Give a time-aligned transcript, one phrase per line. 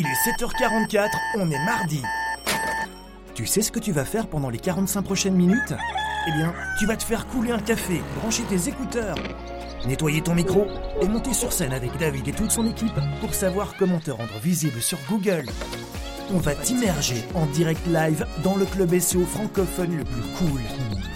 [0.00, 2.00] Il est 7h44, on est mardi.
[3.34, 5.74] Tu sais ce que tu vas faire pendant les 45 prochaines minutes?
[6.28, 9.16] Eh bien, tu vas te faire couler un café, brancher tes écouteurs,
[9.88, 10.68] nettoyer ton micro
[11.02, 14.38] et monter sur scène avec David et toute son équipe pour savoir comment te rendre
[14.40, 15.46] visible sur Google.
[16.32, 20.60] On va t'immerger en direct live dans le club SEO francophone le plus cool.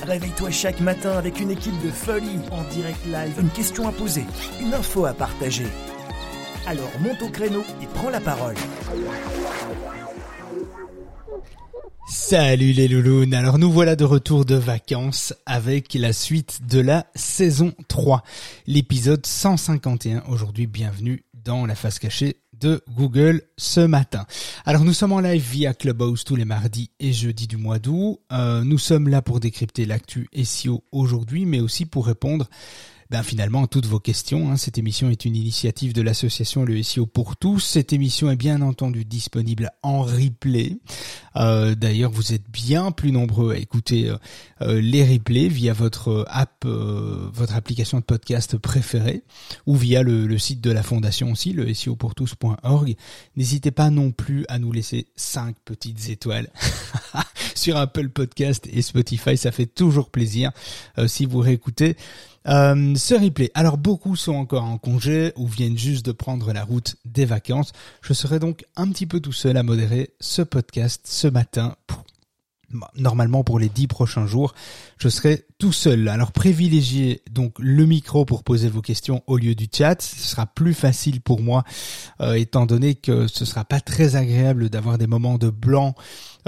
[0.05, 4.25] Réveille-toi chaque matin avec une équipe de folie en direct live, une question à poser,
[4.61, 5.69] une info à partager.
[6.64, 8.55] Alors monte au créneau et prends la parole.
[12.09, 17.06] Salut les loulous, alors nous voilà de retour de vacances avec la suite de la
[17.14, 18.23] saison 3,
[18.66, 20.24] l'épisode 151.
[20.28, 24.27] Aujourd'hui, bienvenue dans la face cachée de Google ce matin.
[24.64, 28.20] Alors nous sommes en live via Clubhouse tous les mardis et jeudis du mois d'août.
[28.30, 32.48] Euh, nous sommes là pour décrypter l'actu SEO aujourd'hui, mais aussi pour répondre
[33.12, 34.51] ben finalement toutes vos questions.
[34.51, 34.57] Hein.
[34.57, 37.61] Cette émission est une initiative de l'association Le SEO pour tous.
[37.61, 40.78] Cette émission est bien entendu disponible en replay.
[41.36, 44.17] Euh, D'ailleurs, vous êtes bien plus nombreux à écouter euh,
[44.62, 49.25] euh les replays via votre app, euh, votre application de podcast préférée,
[49.67, 52.97] ou via le, le, site de la fondation aussi, le SEOpourtous.org.
[53.36, 56.51] N'hésitez pas non plus à nous laisser cinq petites étoiles
[57.55, 59.36] sur Apple Podcast et Spotify.
[59.36, 60.51] Ça fait toujours plaisir
[60.98, 61.97] euh, si vous réécoutez.
[62.48, 63.51] Euh, ce replay.
[63.55, 67.73] Alors beaucoup sont encore en congé ou viennent juste de prendre la route des vacances.
[68.01, 71.77] Je serai donc un petit peu tout seul à modérer ce podcast ce matin
[72.97, 74.55] normalement pour les dix prochains jours,
[74.98, 76.09] je serai tout seul.
[76.09, 80.01] Alors privilégiez donc le micro pour poser vos questions au lieu du chat.
[80.01, 81.64] Ce sera plus facile pour moi,
[82.20, 85.95] euh, étant donné que ce sera pas très agréable d'avoir des moments de blanc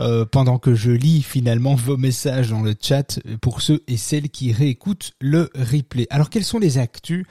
[0.00, 4.31] euh, pendant que je lis finalement vos messages dans le chat pour ceux et celles
[4.31, 6.06] qui réécoutent le replay.
[6.11, 7.27] Alors quels sont les actus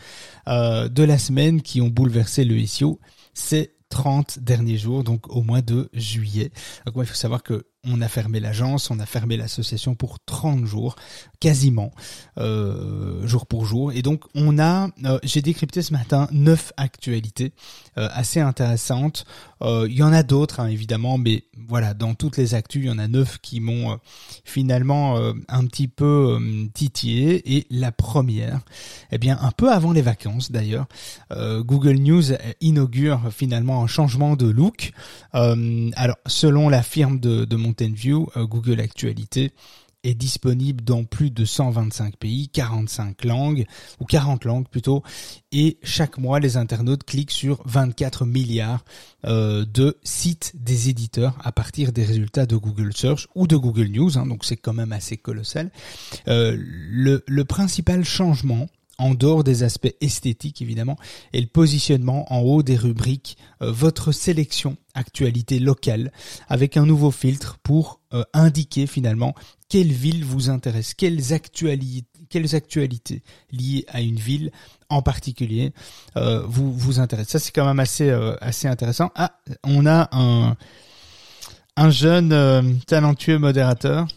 [0.47, 2.99] euh, de la semaine qui ont bouleversé le SEO
[3.33, 6.51] C'est 30 derniers jours, donc au mois de juillet?
[6.85, 10.65] Donc il faut savoir que on a fermé l'agence, on a fermé l'association pour 30
[10.65, 10.95] jours,
[11.39, 11.91] quasiment,
[12.37, 13.91] euh, jour pour jour.
[13.91, 17.53] Et donc on a, euh, j'ai décrypté ce matin neuf actualités
[17.97, 19.25] euh, assez intéressantes.
[19.61, 22.87] Euh, il y en a d'autres hein, évidemment, mais voilà, dans toutes les actus, il
[22.87, 23.95] y en a neuf qui m'ont euh,
[24.45, 26.39] finalement euh, un petit peu
[26.73, 27.57] titillé.
[27.57, 28.61] Et la première,
[29.11, 30.85] eh bien un peu avant les vacances d'ailleurs,
[31.31, 32.23] Google News
[32.61, 34.91] inaugure finalement un changement de look.
[35.33, 39.51] alors selon la firme de, de mon Euh, Google Actualité
[40.03, 43.65] est disponible dans plus de 125 pays, 45 langues,
[44.01, 45.01] ou 40 langues plutôt,
[45.53, 48.83] et chaque mois les internautes cliquent sur 24 milliards
[49.23, 53.87] euh, de sites des éditeurs à partir des résultats de Google Search ou de Google
[53.87, 55.71] News, hein, donc c'est quand même assez colossal.
[56.27, 58.67] Euh, le principal changement
[59.03, 60.97] en dehors des aspects esthétiques évidemment,
[61.33, 66.13] et le positionnement en haut des rubriques, euh, votre sélection actualité locale,
[66.47, 69.35] avec un nouveau filtre pour euh, indiquer finalement
[69.67, 72.03] quelle ville vous intéresse, quelles actualités,
[73.51, 74.51] liées à une ville
[74.87, 75.73] en particulier
[76.15, 77.33] euh, vous vous intéressent.
[77.33, 78.09] Ça c'est quand même assez
[78.39, 79.11] assez intéressant.
[79.15, 80.55] Ah, on a un
[81.75, 84.07] un jeune talentueux modérateur.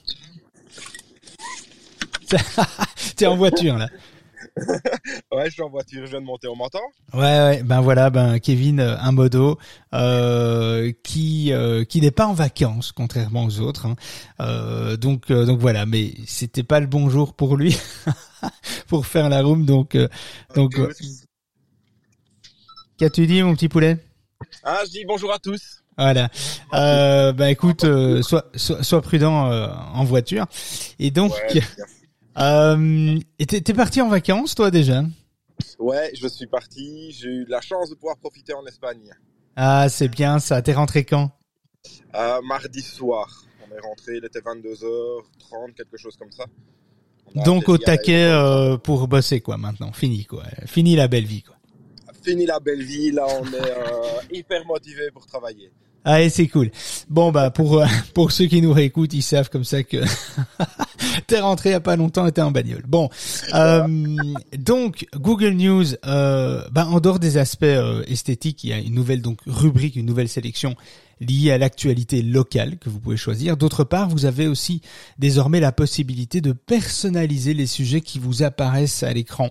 [3.17, 3.89] T'es en voiture là.
[5.33, 6.81] Ouais, je suis en voiture, je viens de monter, on m'entend
[7.13, 9.59] Ouais, ouais, ben voilà, ben Kevin, euh, un modo
[9.93, 13.87] euh, qui euh, qui n'est pas en vacances, contrairement aux autres.
[13.87, 13.97] Hein.
[14.41, 17.79] Euh, donc euh, donc voilà, mais c'était pas le bon jour pour lui
[18.89, 19.97] pour faire la room, donc
[20.55, 20.75] donc.
[22.99, 23.99] Qu'as-tu dit, mon petit poulet?
[24.65, 25.83] Ah, je dis bonjour à tous.
[25.99, 26.31] Voilà.
[26.73, 27.85] Euh, bah écoute,
[28.23, 30.47] sois, sois, sois prudent en voiture.
[30.99, 31.61] Et donc, ouais,
[32.39, 35.03] euh, et t'es parti en vacances, toi, déjà
[35.79, 37.13] Ouais, je suis parti.
[37.13, 39.11] J'ai eu la chance de pouvoir profiter en Espagne.
[39.57, 40.61] Ah, c'est bien ça.
[40.61, 41.31] T'es rentré quand
[42.15, 43.45] euh, Mardi soir.
[43.67, 46.45] On est rentré, il était 22h30, quelque chose comme ça.
[47.45, 49.93] Donc au taquet euh, pour bosser, quoi, maintenant.
[49.93, 50.45] Fini, quoi.
[50.67, 51.57] Fini la belle vie, quoi.
[52.23, 55.71] Fini la belle vie, là, on est euh, hyper motivé pour travailler.
[56.09, 56.71] Ah, c'est cool.
[57.11, 59.97] Bon, bah, pour, euh, pour ceux qui nous réécoutent, ils savent comme ça que
[61.27, 62.85] t'es rentré il y a pas longtemps et t'es en bagnole.
[62.87, 63.11] Bon,
[63.55, 63.89] euh,
[64.57, 68.95] donc Google News, euh, bah, en dehors des aspects euh, esthétiques, il y a une
[68.95, 70.77] nouvelle donc rubrique, une nouvelle sélection
[71.21, 73.57] liées à l'actualité locale que vous pouvez choisir.
[73.57, 74.83] D'autre part, vous avez aussi
[75.19, 79.51] désormais la possibilité de personnaliser les sujets qui vous apparaissent à l'écran.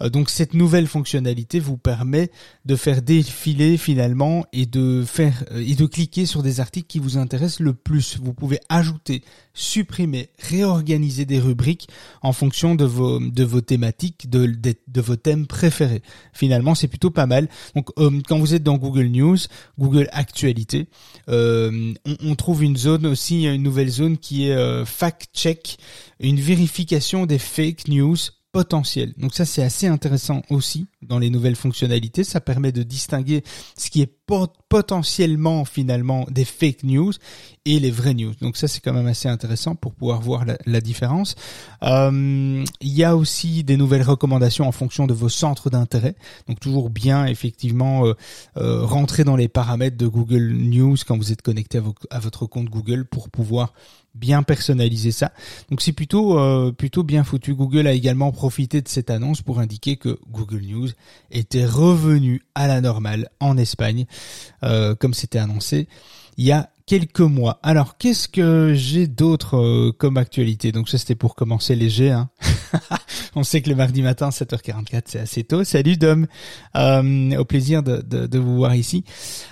[0.00, 2.30] Euh, donc cette nouvelle fonctionnalité vous permet
[2.64, 6.98] de faire défiler finalement et de faire euh, et de cliquer sur des articles qui
[6.98, 8.18] vous intéressent le plus.
[8.22, 9.22] Vous pouvez ajouter,
[9.54, 11.88] supprimer, réorganiser des rubriques
[12.22, 16.02] en fonction de vos de vos thématiques, de, de, vos thèmes préférés.
[16.32, 17.48] Finalement, c'est plutôt pas mal.
[17.74, 19.38] Donc euh, quand vous êtes dans Google News,
[19.78, 20.88] Google Actualité,
[21.28, 21.94] on,
[22.24, 25.78] on, trouve une zone aussi, une nouvelle zone qui est fact check,
[26.20, 28.16] une vérification des fake news
[28.52, 29.14] potentiel.
[29.16, 32.22] Donc ça c'est assez intéressant aussi dans les nouvelles fonctionnalités.
[32.22, 33.42] Ça permet de distinguer
[33.76, 37.12] ce qui est potentiellement finalement des fake news
[37.64, 38.32] et les vraies news.
[38.40, 41.34] Donc ça c'est quand même assez intéressant pour pouvoir voir la, différence.
[41.82, 46.14] Euh, il y a aussi des nouvelles recommandations en fonction de vos centres d'intérêt.
[46.48, 48.14] Donc toujours bien effectivement euh,
[48.56, 51.82] euh, rentrer dans les paramètres de Google News quand vous êtes connecté à,
[52.16, 53.72] à votre compte Google pour pouvoir
[54.14, 55.32] bien personnaliser ça.
[55.70, 57.54] Donc c'est plutôt euh, plutôt bien foutu.
[57.54, 60.88] Google a également profité de cette annonce pour indiquer que Google News
[61.30, 64.06] était revenu à la normale en Espagne,
[64.62, 65.88] euh, comme c'était annoncé
[66.38, 67.60] il y a quelques mois.
[67.62, 70.72] Alors qu'est-ce que j'ai d'autre euh, comme actualité?
[70.72, 72.10] Donc ça c'était pour commencer léger.
[72.10, 72.30] Hein.
[73.34, 75.62] On sait que le mardi matin 7h44 c'est assez tôt.
[75.62, 76.26] Salut Dom,
[76.74, 79.04] au plaisir de, de, de vous voir ici.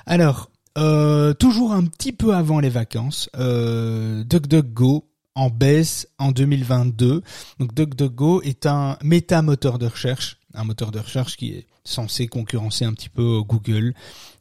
[0.06, 7.22] Alors euh, toujours un petit peu avant les vacances, euh, DuckDuckGo en baisse en 2022.
[7.58, 12.28] Donc DuckDuckGo est un méta moteur de recherche, un moteur de recherche qui est censé
[12.28, 13.94] concurrencer un petit peu Google,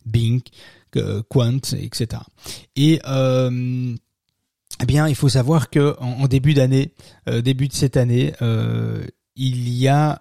[0.10, 0.42] Bing,
[0.96, 2.22] euh, Quant, etc.
[2.76, 3.96] Et euh,
[4.82, 6.94] eh bien, il faut savoir que en, début d'année,
[7.28, 8.34] euh, début de cette année,
[9.36, 10.20] il y a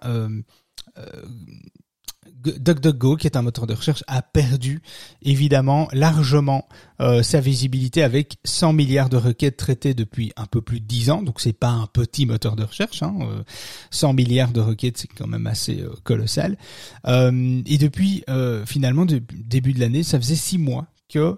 [2.41, 4.81] DuckDuckGo, qui est un moteur de recherche, a perdu
[5.21, 6.67] évidemment largement
[7.01, 11.09] euh, sa visibilité avec 100 milliards de requêtes traitées depuis un peu plus de 10
[11.11, 11.21] ans.
[11.21, 13.03] Donc c'est pas un petit moteur de recherche.
[13.03, 13.17] Hein,
[13.91, 16.57] 100 euh, milliards de requêtes, c'est quand même assez euh, colossal.
[17.05, 18.23] et depuis
[18.65, 21.37] finalement début de l'année, ça faisait 6 mois que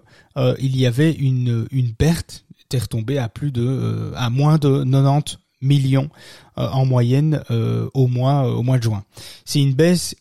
[0.58, 5.38] il y avait une une perte était retombée à plus de à moins de 90
[5.60, 6.10] millions
[6.56, 7.42] en moyenne
[7.94, 9.04] au mois au mois de juin.
[9.44, 10.14] C'est une baisse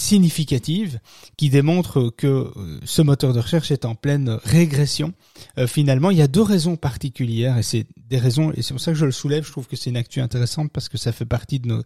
[0.00, 0.98] significative
[1.36, 5.12] qui démontre que euh, ce moteur de recherche est en pleine régression.
[5.58, 8.80] Euh, finalement, il y a deux raisons particulières et c'est des raisons et c'est pour
[8.80, 9.44] ça que je le soulève.
[9.44, 11.82] Je trouve que c'est une actu intéressante parce que ça fait partie de, nos,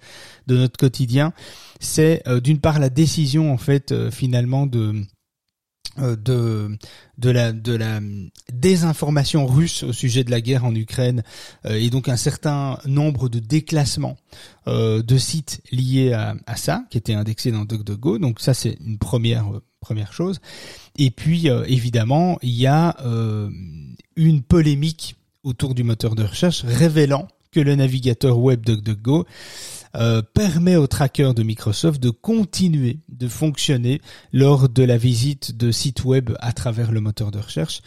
[0.47, 1.33] de notre quotidien.
[1.81, 5.03] C'est euh, d'une part la décision en fait finalement de euh,
[5.99, 6.77] de
[7.19, 8.01] de la de la
[8.53, 11.23] désinformation russe au sujet de la guerre en Ukraine
[11.67, 14.17] euh, et donc un certain nombre de déclassements
[14.67, 18.19] euh, de sites liés à, à, ça qui étaient indexés dans DuckDuckGo.
[18.19, 19.47] Donc ça c'est une première
[19.81, 20.41] première chose.
[20.97, 22.97] Et puis évidemment il y a
[24.17, 29.27] une polémique autour du moteur de recherche révélant que le navigateur web DuckDuckGo
[29.97, 34.01] euh, permet aux trackers de Microsoft de continuer de fonctionner
[34.33, 37.81] lors de la visite de sites web à travers le moteur de recherche.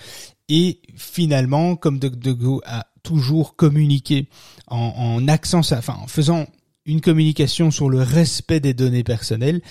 [0.49, 4.29] Et finalement, comme DuckDuckGo a toujours communiqué
[4.67, 6.47] en, en accent, enfin en faisant
[6.85, 9.61] une communication sur le respect des données personnelles,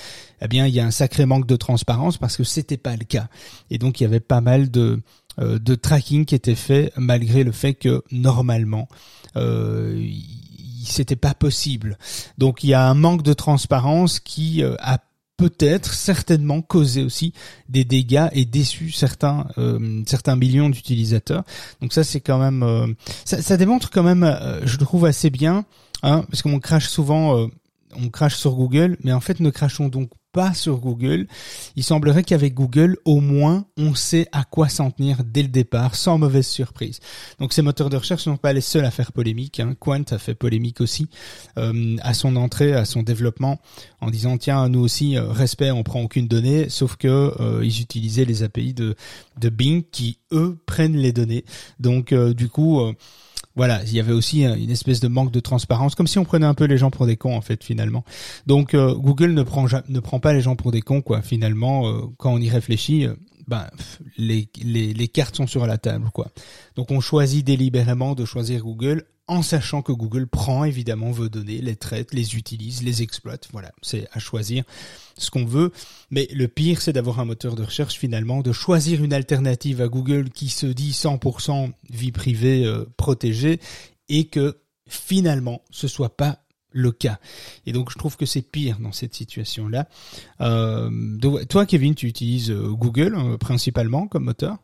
[0.43, 3.05] eh bien, il y a un sacré manque de transparence parce que c'était pas le
[3.05, 3.29] cas.
[3.71, 5.01] Et donc, il y avait pas mal de
[5.39, 8.89] euh, de tracking qui était fait malgré le fait que normalement
[9.37, 10.03] euh,
[10.93, 11.99] c'était pas possible.
[12.39, 14.99] Donc il y a un manque de transparence qui euh, a
[15.37, 17.35] peut-être certainement causé aussi
[17.69, 21.45] des dégâts et déçu certains euh, certains millions d'utilisateurs.
[21.83, 22.87] Donc ça c'est quand même euh,
[23.25, 24.25] ça, ça, démontre quand même
[24.65, 25.67] je trouve assez bien
[26.03, 27.49] hein, parce qu'on crache souvent
[27.95, 31.27] on crache sur Google mais en fait ne crachons donc pas sur Google.
[31.77, 35.95] Il semblerait qu'avec Google, au moins, on sait à quoi s'en tenir dès le départ,
[35.95, 37.01] sans mauvaise surprise.
[37.39, 39.61] Donc ces moteurs de recherche ne sont pas les seuls à faire polémique.
[39.61, 39.75] Hein.
[39.81, 41.09] Quant a fait polémique aussi
[41.57, 43.59] euh, à son entrée, à son développement,
[44.03, 47.81] en disant tiens, nous aussi, euh, respect, on prend aucune donnée, sauf que euh, ils
[47.81, 48.95] utilisaient les API de,
[49.41, 51.47] de Bing qui, eux, prennent les données.
[51.81, 52.79] Donc du coup
[53.57, 56.47] voilà, il y avait aussi une espèce de manque de transparence, comme si on prenait
[56.47, 58.05] un peu les gens pour des cons en fait finalement.
[58.47, 59.43] Donc euh, Google ne
[60.01, 61.23] prend pas les gens pour des cons quoi.
[61.23, 63.15] Finalement, euh, quand on y réfléchit, euh,
[63.49, 63.67] ben
[64.19, 66.29] les, les les cartes sont sur la table quoi.
[66.75, 71.61] Donc on choisit délibérément de choisir Google en sachant que Google prend évidemment vos données,
[71.61, 73.49] les traite, les utilise, les exploite.
[73.53, 74.65] Voilà, c'est à choisir
[75.19, 75.73] ce qu'on veut.
[76.11, 79.89] Mais le pire, c'est d'avoir un moteur de recherche finalement, de choisir une alternative à
[79.89, 83.61] Google qui se dit 100% vie privée euh, protégée
[84.09, 86.39] et que finalement ce soit pas
[86.71, 87.19] le cas.
[87.65, 89.89] Et donc je trouve que c'est pire dans cette situation-là.
[90.41, 90.91] Euh,
[91.49, 94.59] toi, Kevin, tu utilises euh, Google principalement comme moteur?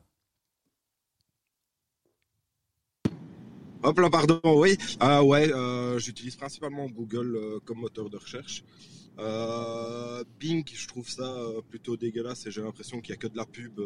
[3.84, 4.76] Hop là, pardon, oui.
[5.00, 8.62] Ah ouais, euh, j'utilise principalement Google euh, comme moteur de recherche.
[9.18, 11.34] Euh, Bing, je trouve ça
[11.68, 13.80] plutôt dégueulasse et j'ai l'impression qu'il n'y a que de la pub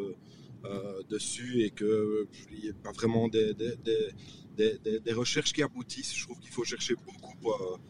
[1.08, 2.26] dessus et qu'il
[2.62, 6.14] n'y a pas vraiment des, des, des recherches qui aboutissent.
[6.14, 7.80] Je trouve qu'il faut chercher beaucoup pour,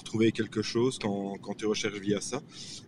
[0.00, 2.40] pour trouver quelque chose quand, quand tu recherches via ça.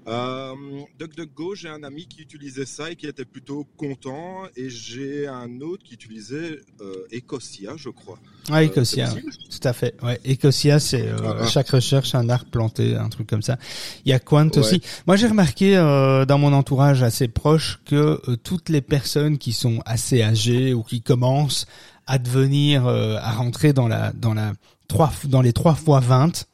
[0.07, 0.55] Euh,
[0.99, 4.45] DuckDuckGo, j'ai un ami qui utilisait ça et qui était plutôt content.
[4.57, 8.19] Et j'ai un autre qui utilisait euh, Ecosia, je crois.
[8.51, 9.95] Ouais, Ecosia, euh, tout à fait.
[10.03, 11.47] Ouais, Ecosia, c'est euh, ah, ah.
[11.47, 13.59] chaque recherche un arbre planté, un truc comme ça.
[14.07, 14.59] Il y a Quant ouais.
[14.59, 14.81] aussi.
[15.07, 19.83] Moi, j'ai remarqué euh, dans mon entourage assez proche que toutes les personnes qui sont
[19.85, 21.67] assez âgées ou qui commencent
[22.07, 24.55] à devenir, à rentrer dans la dans la
[24.89, 26.47] trois dans les trois fois 20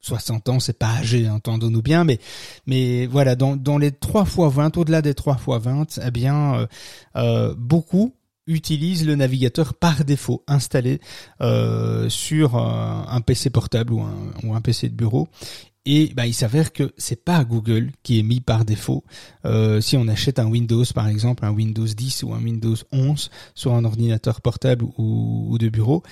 [0.00, 2.18] 60 ans, c'est pas âgé, entendons-nous bien, mais
[2.66, 6.54] mais voilà, dans, dans les 3 fois 20, au-delà des 3 fois 20, eh bien,
[6.54, 6.66] euh,
[7.16, 8.14] euh, beaucoup
[8.46, 11.00] utilisent le navigateur par défaut installé
[11.40, 14.02] euh, sur un, PC portable ou
[14.54, 15.28] un, PC de bureau
[15.84, 19.04] et bah, il s'avère que c'est pas Google qui est mis par défaut.
[19.80, 23.74] Si on achète un Windows, par exemple, un Windows 10 ou un Windows 11 sur
[23.74, 26.02] un ordinateur portable ou de bureau,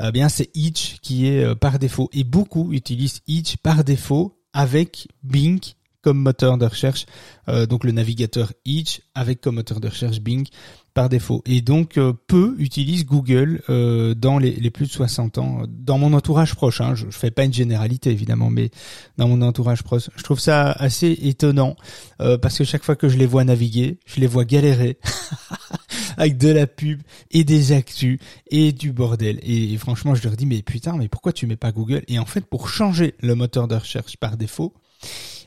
[0.00, 2.08] eh bien c'est Edge qui est euh, par défaut.
[2.12, 5.60] Et beaucoup utilisent Edge par défaut avec Bing
[6.02, 7.06] comme moteur de recherche,
[7.48, 10.48] euh, donc le navigateur Edge avec comme moteur de recherche Bing
[10.94, 11.42] par défaut.
[11.46, 15.62] Et donc euh, peu utilisent Google euh, dans les, les, plus de 60 ans.
[15.68, 18.70] Dans mon entourage proche, hein, je, je fais pas une généralité évidemment, mais
[19.16, 21.76] dans mon entourage proche, je trouve ça assez étonnant
[22.20, 24.98] euh, parce que chaque fois que je les vois naviguer, je les vois galérer
[26.22, 27.02] avec de la pub
[27.32, 29.40] et des actus et du bordel.
[29.42, 32.02] Et, franchement, je leur dis mais putain, mais pourquoi tu mets pas Google?
[32.06, 34.72] Et en fait, pour changer le moteur de recherche par défaut,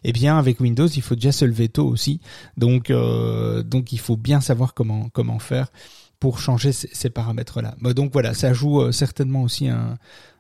[0.04, 2.20] eh bien avec Windows, il faut déjà se lever tôt aussi.
[2.58, 5.72] Donc euh, donc il faut bien savoir comment comment faire
[6.20, 7.76] pour changer ces, ces paramètres là.
[7.94, 9.98] Donc voilà, ça joue euh, certainement aussi un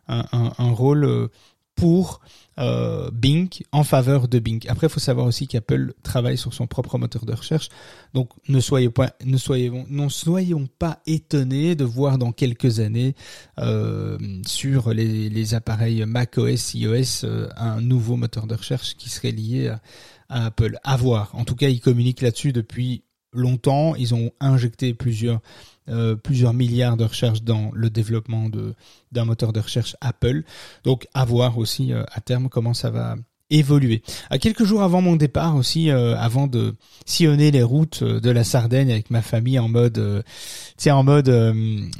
[0.07, 1.29] un, un, un rôle euh,
[1.75, 2.21] pour
[2.57, 4.65] euh, Bing en faveur de Bing.
[4.69, 7.69] Après, il faut savoir aussi qu'Apple travaille sur son propre moteur de recherche.
[8.13, 13.13] Donc, ne soyez pas, ne soyons, ne soyons pas étonnés de voir dans quelques années
[13.59, 19.31] euh, sur les, les, appareils macOS, iOS, euh, un nouveau moteur de recherche qui serait
[19.31, 19.81] lié à,
[20.29, 20.77] à Apple.
[20.83, 21.31] À voir.
[21.33, 23.03] En tout cas, ils communiquent là-dessus depuis
[23.35, 23.95] longtemps.
[23.95, 25.41] Ils ont injecté plusieurs
[25.87, 28.73] euh, plusieurs milliards de recherches dans le développement de
[29.11, 30.43] d'un moteur de recherche Apple.
[30.83, 33.15] Donc à voir aussi euh, à terme comment ça va
[33.49, 34.01] évoluer.
[34.29, 36.73] À quelques jours avant mon départ aussi, euh, avant de
[37.05, 40.21] sillonner les routes de la Sardaigne avec ma famille en mode, euh,
[40.89, 41.29] en mode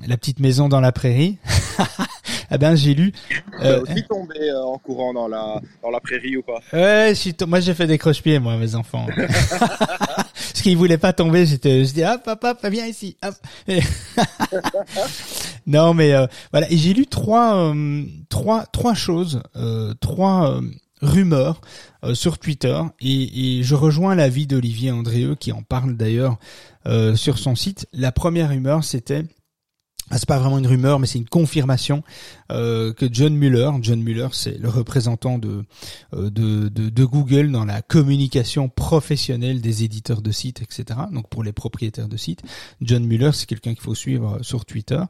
[0.07, 1.37] la petite maison dans la prairie.
[2.51, 3.11] eh ben j'ai lu.
[3.63, 6.59] Euh, aussi tombé en courant dans la dans la prairie ou pas?
[6.73, 7.13] Ouais,
[7.47, 9.07] moi j'ai fait des croche-pieds moi mes enfants.
[10.51, 13.35] Parce qu'ils voulaient pas tomber, j'étais, je dis hop hop hop, viens ici, hop.
[15.67, 20.59] non mais euh, voilà, j'ai lu trois euh, trois trois choses, euh, trois
[21.01, 21.61] rumeurs
[22.13, 26.37] sur Twitter et, et, je rejoins l'avis d'Olivier Andréeux qui en parle d'ailleurs
[27.15, 27.87] sur son site.
[27.93, 29.25] La première rumeur c'était
[30.11, 32.03] c'est pas vraiment une rumeur, mais c'est une confirmation
[32.51, 35.65] euh, que John Mueller, John Mueller, c'est le représentant de,
[36.13, 40.99] euh, de, de, Google dans la communication professionnelle des éditeurs de sites, etc.
[41.11, 42.41] Donc pour les propriétaires de sites,
[42.81, 45.01] John Mueller, c'est quelqu'un qu'il faut suivre sur Twitter,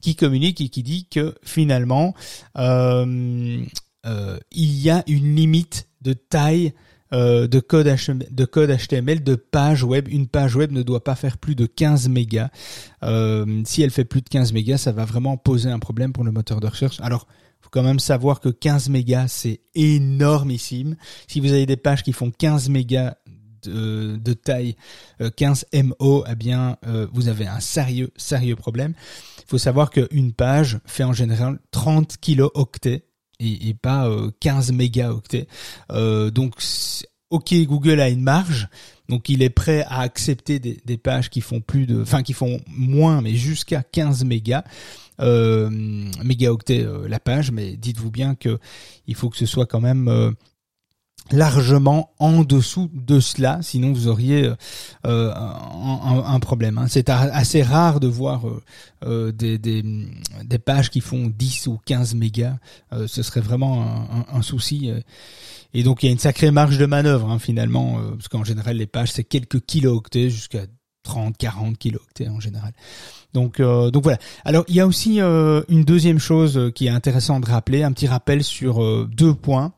[0.00, 2.14] qui communique et qui dit que finalement
[2.58, 3.64] euh,
[4.06, 6.74] euh il y a une limite de taille
[7.12, 10.08] euh, de code HTML, de page web.
[10.08, 12.48] Une page web ne doit pas faire plus de 15 mégas.
[13.02, 16.24] Euh, si elle fait plus de 15 mégas, ça va vraiment poser un problème pour
[16.24, 17.00] le moteur de recherche.
[17.00, 17.26] Alors,
[17.60, 20.96] faut quand même savoir que 15 mégas, c'est énormissime.
[21.28, 23.14] Si vous avez des pages qui font 15 mégas
[23.64, 24.74] de, taille,
[25.36, 26.78] 15 euh, MO, eh bien,
[27.12, 28.94] vous avez un sérieux, sérieux problème.
[29.38, 33.04] Il faut savoir qu'une page fait en général 30 kilooctets
[33.42, 35.46] et, pas 15 euh, mégaoctets.
[35.90, 36.54] Euh, donc
[37.30, 38.68] ok, Google a une marge,
[39.08, 42.60] donc il est prêt à accepter des, pages qui font plus de, enfin qui font
[42.68, 44.64] moins, mais jusqu'à 15 mégas.
[45.20, 45.68] Euh,
[46.24, 48.58] mégaoctets la page, mais dites-vous bien que
[49.06, 50.34] il faut que ce soit quand même
[51.30, 54.50] largement en dessous de cela, sinon vous auriez
[55.06, 56.78] euh, un, un, problème.
[56.78, 56.86] Hein.
[56.88, 58.62] C'est assez rare de voir euh,
[59.04, 59.82] euh, des, des,
[60.44, 62.56] des, pages qui font 10 ou 15 mégas.
[62.92, 64.90] Euh, ce serait vraiment un, un, souci.
[65.74, 68.44] Et donc il y a une sacrée marge de manœuvre hein, finalement, euh, parce qu'en
[68.44, 70.66] général les pages c'est quelques kilooctets jusqu'à
[71.02, 72.72] 30, 40 kilooctets en général.
[73.32, 74.18] Donc, euh, donc voilà.
[74.44, 77.92] Alors il y a aussi euh, une deuxième chose qui est intéressante de rappeler, un
[77.92, 79.72] petit rappel sur euh, deux points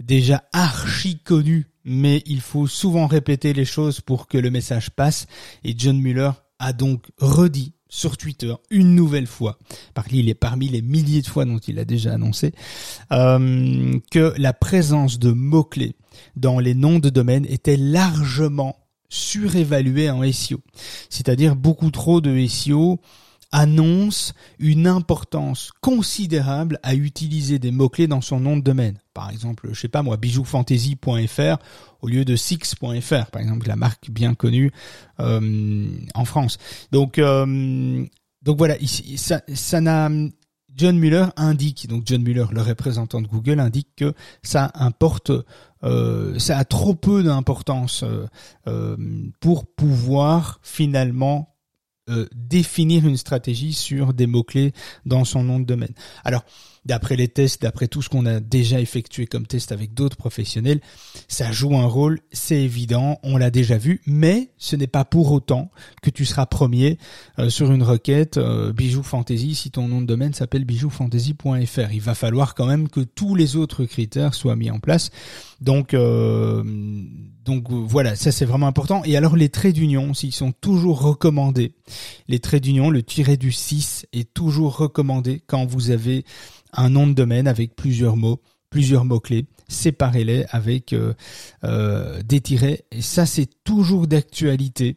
[0.00, 5.26] déjà archi connus, mais il faut souvent répéter les choses pour que le message passe.
[5.64, 9.58] Et John Mueller a donc redit sur Twitter une nouvelle fois,
[9.94, 12.52] parmi les, parmi les milliers de fois dont il a déjà annoncé,
[13.12, 15.96] euh, que la présence de mots-clés
[16.36, 18.76] dans les noms de domaine était largement
[19.08, 20.60] surévaluée en SEO.
[21.08, 23.00] C'est-à-dire beaucoup trop de SEO
[23.52, 28.98] annonce une importance considérable à utiliser des mots-clés dans son nom de domaine.
[29.14, 31.56] Par exemple, je sais pas moi, bijoufantasy.fr
[32.00, 34.70] au lieu de six.fr, par exemple, la marque bien connue
[35.20, 36.58] euh, en France.
[36.92, 38.04] Donc, euh,
[38.42, 40.10] donc voilà, ici, ça, ça n'a
[40.74, 45.32] John Muller indique, donc John Muller, le représentant de Google, indique que ça importe,
[45.82, 48.04] euh, ça a trop peu d'importance
[49.40, 51.57] pour pouvoir finalement
[52.08, 54.72] euh, définir une stratégie sur des mots-clés
[55.04, 55.92] dans son nom de domaine.
[56.24, 56.44] Alors,
[56.84, 60.80] d'après les tests, d'après tout ce qu'on a déjà effectué comme test avec d'autres professionnels,
[61.28, 65.32] ça joue un rôle, c'est évident, on l'a déjà vu, mais ce n'est pas pour
[65.32, 65.70] autant
[66.02, 66.98] que tu seras premier
[67.38, 71.92] euh, sur une requête euh, Bijou Fantasy si ton nom de domaine s'appelle bijoufantasy.fr.
[71.92, 75.10] Il va falloir quand même que tous les autres critères soient mis en place.
[75.60, 76.62] Donc, euh,
[77.44, 79.02] donc voilà, ça c'est vraiment important.
[79.04, 81.72] Et alors les traits d'union, s'ils sont toujours recommandés,
[82.28, 86.24] les traits d'union, le tiré du 6 est toujours recommandé quand vous avez
[86.72, 91.14] un nom de domaine avec plusieurs mots, plusieurs mots-clés, séparez-les avec euh,
[91.64, 92.84] euh, des tirets.
[92.90, 94.96] Et ça, c'est toujours d'actualité.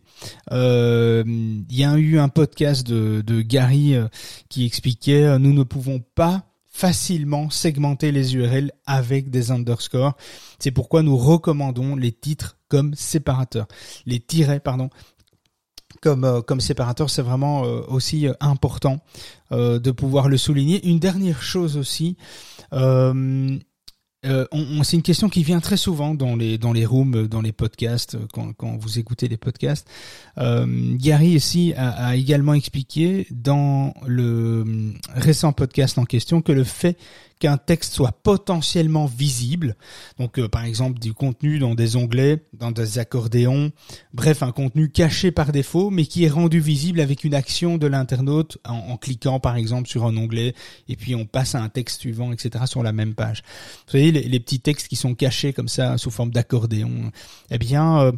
[0.52, 3.96] Euh, il y a eu un podcast de, de Gary
[4.50, 10.16] qui expliquait nous ne pouvons pas facilement segmenter les URL avec des underscores.
[10.58, 13.68] C'est pourquoi nous recommandons les titres comme séparateurs.
[14.06, 14.90] Les tirets, pardon,
[16.02, 19.00] comme, euh, comme séparateur, c'est vraiment euh, aussi euh, important
[19.52, 20.88] de pouvoir le souligner.
[20.88, 22.16] Une dernière chose aussi,
[24.24, 27.52] on, c'est une question qui vient très souvent dans les dans les rooms, dans les
[27.52, 29.88] podcasts, quand, quand vous écoutez les podcasts.
[30.38, 36.64] Euh, Gary ici a, a, également expliqué dans le récent podcast en question que le
[36.64, 36.98] fait
[37.42, 39.76] qu'un texte soit potentiellement visible.
[40.20, 43.72] Donc euh, par exemple du contenu dans des onglets, dans des accordéons,
[44.14, 47.88] bref un contenu caché par défaut mais qui est rendu visible avec une action de
[47.88, 50.54] l'internaute en, cliquant par exemple sur un onglet
[50.88, 52.66] et puis on passe à un texte suivant, etc.
[52.68, 53.42] sur la même page.
[54.12, 57.12] Les, petits textes qui sont cachés comme ça sous forme d'accordéon.
[57.50, 58.12] Eh bien euh,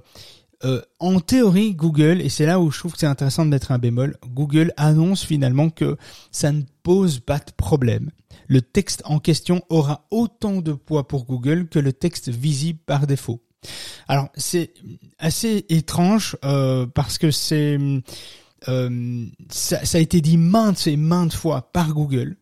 [0.63, 3.71] euh, en théorie, Google, et c'est là où je trouve que c'est intéressant de mettre
[3.71, 5.97] un bémol, Google annonce finalement que
[6.31, 8.11] ça ne pose pas de problème.
[8.47, 13.07] Le texte en question aura autant de poids pour Google que le texte visible par
[13.07, 13.41] défaut.
[14.07, 14.73] Alors c'est
[15.19, 17.77] assez étrange euh, parce que c'est
[19.49, 22.37] ça, a été dit maintes et maintes fois par Google.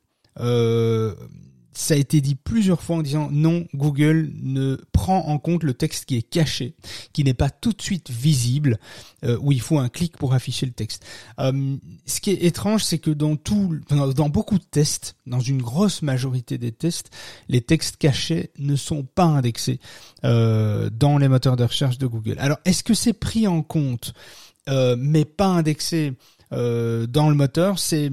[1.74, 5.74] Ça a été dit plusieurs fois en disant non, Google ne prend en compte le
[5.74, 6.76] texte qui est caché,
[7.14, 8.78] qui n'est pas tout de suite visible,
[9.24, 11.06] euh, où il faut un clic pour afficher le texte.
[11.40, 15.62] Euh, ce qui est étrange, c'est que dans tout, dans beaucoup de tests, dans une
[15.62, 17.10] grosse majorité des tests,
[17.48, 19.80] les textes cachés ne sont pas indexés
[20.26, 22.36] euh, dans les moteurs de recherche de Google.
[22.40, 24.14] Alors, est-ce que c'est pris en compte,
[24.68, 26.14] mais pas indexé
[26.52, 27.80] dans le moteur?
[27.80, 28.10] C'est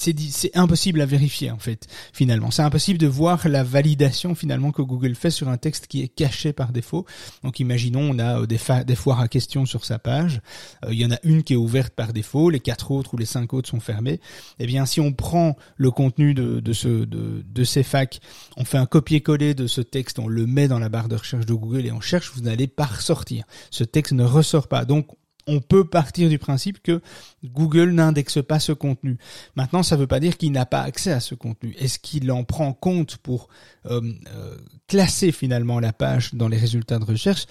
[0.00, 2.50] c'est impossible à vérifier en fait finalement.
[2.50, 6.08] C'est impossible de voir la validation finalement que Google fait sur un texte qui est
[6.08, 7.06] caché par défaut.
[7.44, 10.40] Donc imaginons on a euh, des, foires à questions sur sa page.
[10.84, 13.16] Euh, il y en a une qui est ouverte par défaut les quatre autres ou
[13.16, 14.20] les cinq autres sont fermées
[14.58, 18.20] eh bien si on prend le contenu de, de ce de, de ces facs
[18.56, 21.46] on fait un copier-coller de ce texte on le met dans la barre de recherche
[21.46, 23.44] de Google et on cherche vous n'allez pas ressortir.
[23.70, 24.84] Ce texte ne ressort pas.
[24.84, 25.08] Donc
[25.46, 27.00] on peut partir du principe que
[27.44, 29.18] Google n'indexe pas ce contenu.
[29.56, 31.74] Maintenant, ça ne veut pas dire qu'il n'a pas accès à ce contenu.
[31.78, 33.48] Est-ce qu'il en prend compte pour
[33.86, 34.00] euh,
[34.34, 37.46] euh, classer finalement la page dans les résultats de recherche?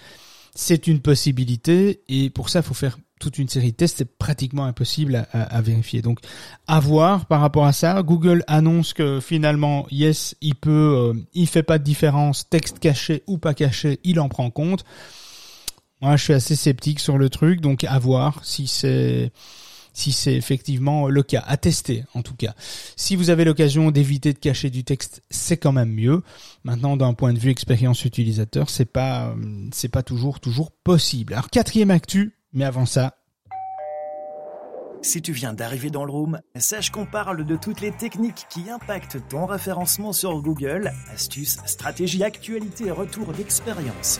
[0.56, 3.97] C'est une possibilité et pour ça, il faut faire toute une série de tests.
[3.99, 6.02] C'est pratiquement impossible à, vérifier.
[6.02, 6.19] Donc,
[6.67, 8.02] à voir par rapport à ça.
[8.02, 13.23] Google annonce que finalement, yes, il peut, euh, il fait pas de différence, texte caché
[13.28, 14.86] ou pas caché, il en prend compte.
[16.02, 19.32] Moi, je suis assez sceptique sur le truc, donc à voir si c'est
[19.92, 22.54] si c'est effectivement le cas, à tester en tout cas.
[22.96, 26.22] Si vous avez l'occasion d'éviter de cacher du texte, c'est quand même mieux.
[26.64, 29.36] Maintenant, d'un point de vue expérience utilisateur, c'est pas
[29.74, 31.34] c'est pas toujours toujours possible.
[31.34, 33.18] Alors quatrième actu, mais avant ça,
[35.02, 38.70] si tu viens d'arriver dans le room, sache qu'on parle de toutes les techniques qui
[38.70, 44.20] impactent ton référencement sur Google, astuces, stratégies, actualités et retours d'expérience.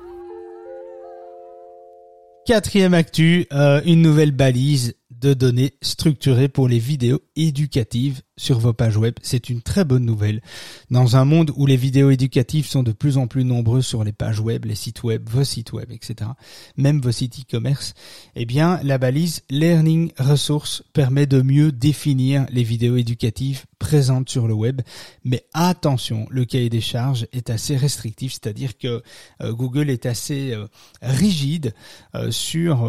[2.45, 8.73] Quatrième actu, euh, une nouvelle balise de données structurées pour les vidéos éducatives sur vos
[8.73, 9.13] pages web.
[9.21, 10.41] C'est une très bonne nouvelle.
[10.89, 14.11] Dans un monde où les vidéos éducatives sont de plus en plus nombreuses sur les
[14.11, 16.31] pages web, les sites web, vos sites web, etc.,
[16.75, 17.93] même vos sites e-commerce,
[18.35, 24.47] eh bien, la balise Learning Resource permet de mieux définir les vidéos éducatives présentes sur
[24.47, 24.81] le web.
[25.23, 29.01] Mais attention, le cahier des charges est assez restrictif, c'est-à-dire que
[29.41, 30.67] euh, Google est assez euh,
[31.01, 31.73] rigide
[32.15, 32.87] euh, sur,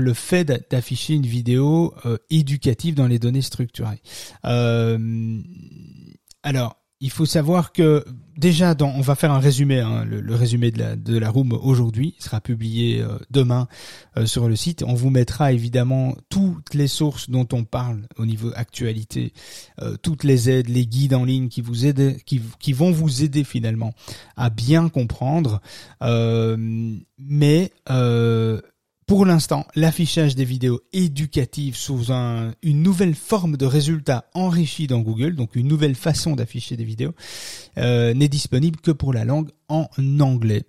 [0.00, 1.94] le fait d'afficher une vidéo
[2.30, 4.00] éducative dans les données structurées.
[6.42, 8.04] Alors, il faut savoir que
[8.36, 12.40] déjà, on va faire un résumé, hein, le, résumé de la, de room aujourd'hui sera
[12.40, 13.68] publié euh, demain
[14.16, 14.82] euh, sur le site.
[14.86, 19.32] On vous mettra évidemment toutes les sources dont on parle au niveau actualité,
[20.02, 21.62] toutes les aides, les guides en ligne qui,
[22.58, 23.92] qui vont vous aider finalement
[24.36, 25.60] à bien comprendre.
[26.00, 27.70] mais
[29.06, 35.00] pour l'instant, l'affichage des vidéos éducatives sous un, une nouvelle forme de résultat enrichi dans
[35.00, 37.12] Google, donc une nouvelle façon d'afficher des vidéos,
[37.76, 39.88] euh, n'est disponible que pour la langue en
[40.20, 40.64] anglais.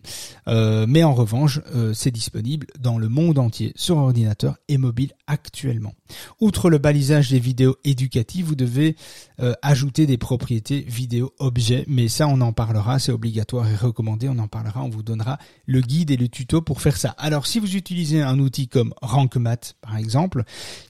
[0.47, 5.13] Euh, mais en revanche, euh, c'est disponible dans le monde entier sur ordinateur et mobile
[5.27, 5.93] actuellement.
[6.39, 8.95] Outre le balisage des vidéos éducatives, vous devez
[9.39, 14.29] euh, ajouter des propriétés vidéo objets, mais ça on en parlera, c'est obligatoire et recommandé,
[14.29, 17.15] on en parlera, on vous donnera le guide et le tuto pour faire ça.
[17.17, 20.43] Alors si vous utilisez un outil comme RankMath par exemple,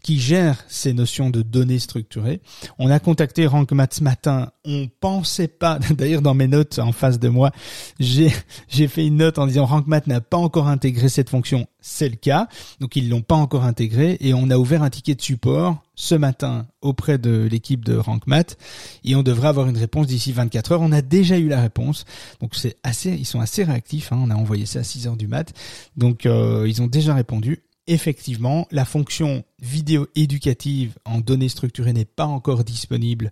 [0.04, 2.42] qui gère ces notions de données structurées,
[2.78, 7.20] on a contacté RankMath ce matin, on pensait pas, d'ailleurs dans mes notes en face
[7.20, 7.52] de moi,
[8.00, 11.68] j'ai fait une note en disant RankMath n'a pas encore intégré cette fonction.
[11.80, 12.48] C'est le cas.
[12.80, 16.16] Donc ils l'ont pas encore intégré et on a ouvert un ticket de support ce
[16.16, 18.58] matin auprès de l'équipe de RankMath
[19.06, 20.82] et on devrait avoir une réponse d'ici 24 heures.
[20.82, 22.06] On a déjà eu la réponse.
[22.42, 24.20] Donc c'est assez ils sont assez réactifs hein.
[24.22, 25.54] On a envoyé ça à 6 heures du mat.
[25.96, 32.06] Donc euh, ils ont déjà répondu effectivement, la fonction vidéo éducative en données structurées n'est
[32.06, 33.32] pas encore disponible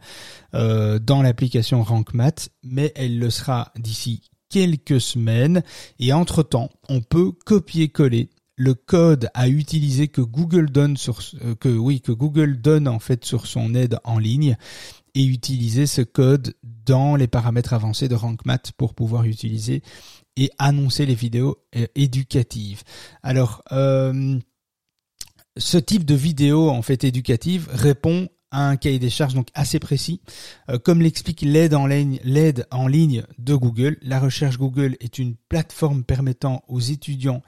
[0.54, 4.21] euh, dans l'application RankMath, mais elle le sera d'ici
[4.53, 5.63] quelques semaines
[5.97, 11.55] et entre-temps, on peut copier-coller le code à utiliser que Google donne sur euh,
[12.09, 14.55] Google donne en fait sur son aide en ligne
[15.15, 16.53] et utiliser ce code
[16.85, 19.81] dans les paramètres avancés de RankMath pour pouvoir utiliser
[20.37, 22.83] et annoncer les vidéos euh, éducatives.
[23.23, 24.37] Alors euh,
[25.57, 30.21] ce type de vidéo en fait éducative répond un cahier des charges donc assez précis.
[30.69, 35.19] Euh, comme l'explique l'aide en ligne, l'aide en ligne de Google, la recherche Google est
[35.19, 37.41] une plateforme permettant aux étudiants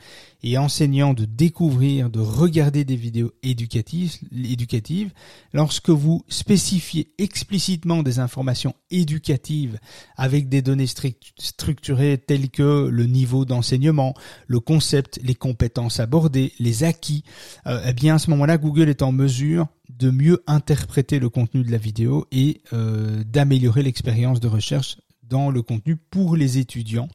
[0.46, 5.12] et enseignants de découvrir, de regarder des vidéos éducatives, éducatives.
[5.54, 9.80] Lorsque vous spécifiez explicitement des informations éducatives
[10.16, 14.14] avec des données structurées telles que le niveau d'enseignement,
[14.46, 17.24] le concept, les compétences abordées, les acquis,
[17.66, 21.64] euh, eh bien à ce moment-là, Google est en mesure de mieux interpréter le contenu
[21.64, 27.10] de la vidéo et euh, d'améliorer l'expérience de recherche dans le contenu pour les étudiants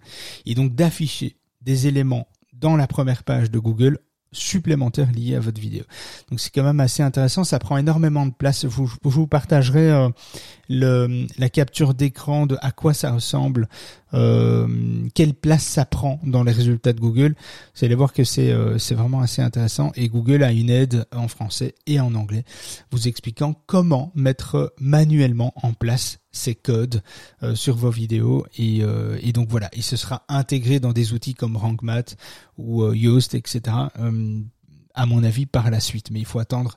[0.46, 2.26] et donc d'afficher des éléments
[2.60, 3.98] dans la première page de Google
[4.32, 5.82] supplémentaires liés à votre vidéo.
[6.30, 8.62] Donc c'est quand même assez intéressant, ça prend énormément de place.
[8.62, 9.90] Je vous, partagerai
[10.70, 13.68] euh, la capture d'écran de à quoi ça ressemble,
[14.14, 14.66] euh,
[15.14, 17.34] quelle place ça prend dans les résultats de Google?
[17.76, 21.06] Vous allez voir que c'est euh, c'est vraiment assez intéressant et Google a une aide
[21.14, 22.44] en français et en anglais
[22.90, 27.02] vous expliquant comment mettre manuellement en place ces codes
[27.42, 31.12] euh, sur vos vidéos et, euh, et, donc voilà et ce sera intégré dans des
[31.12, 32.16] outils comme RankMath
[32.56, 33.76] ou Yoast etc
[34.94, 36.76] à mon avis par la suite mais il faut attendre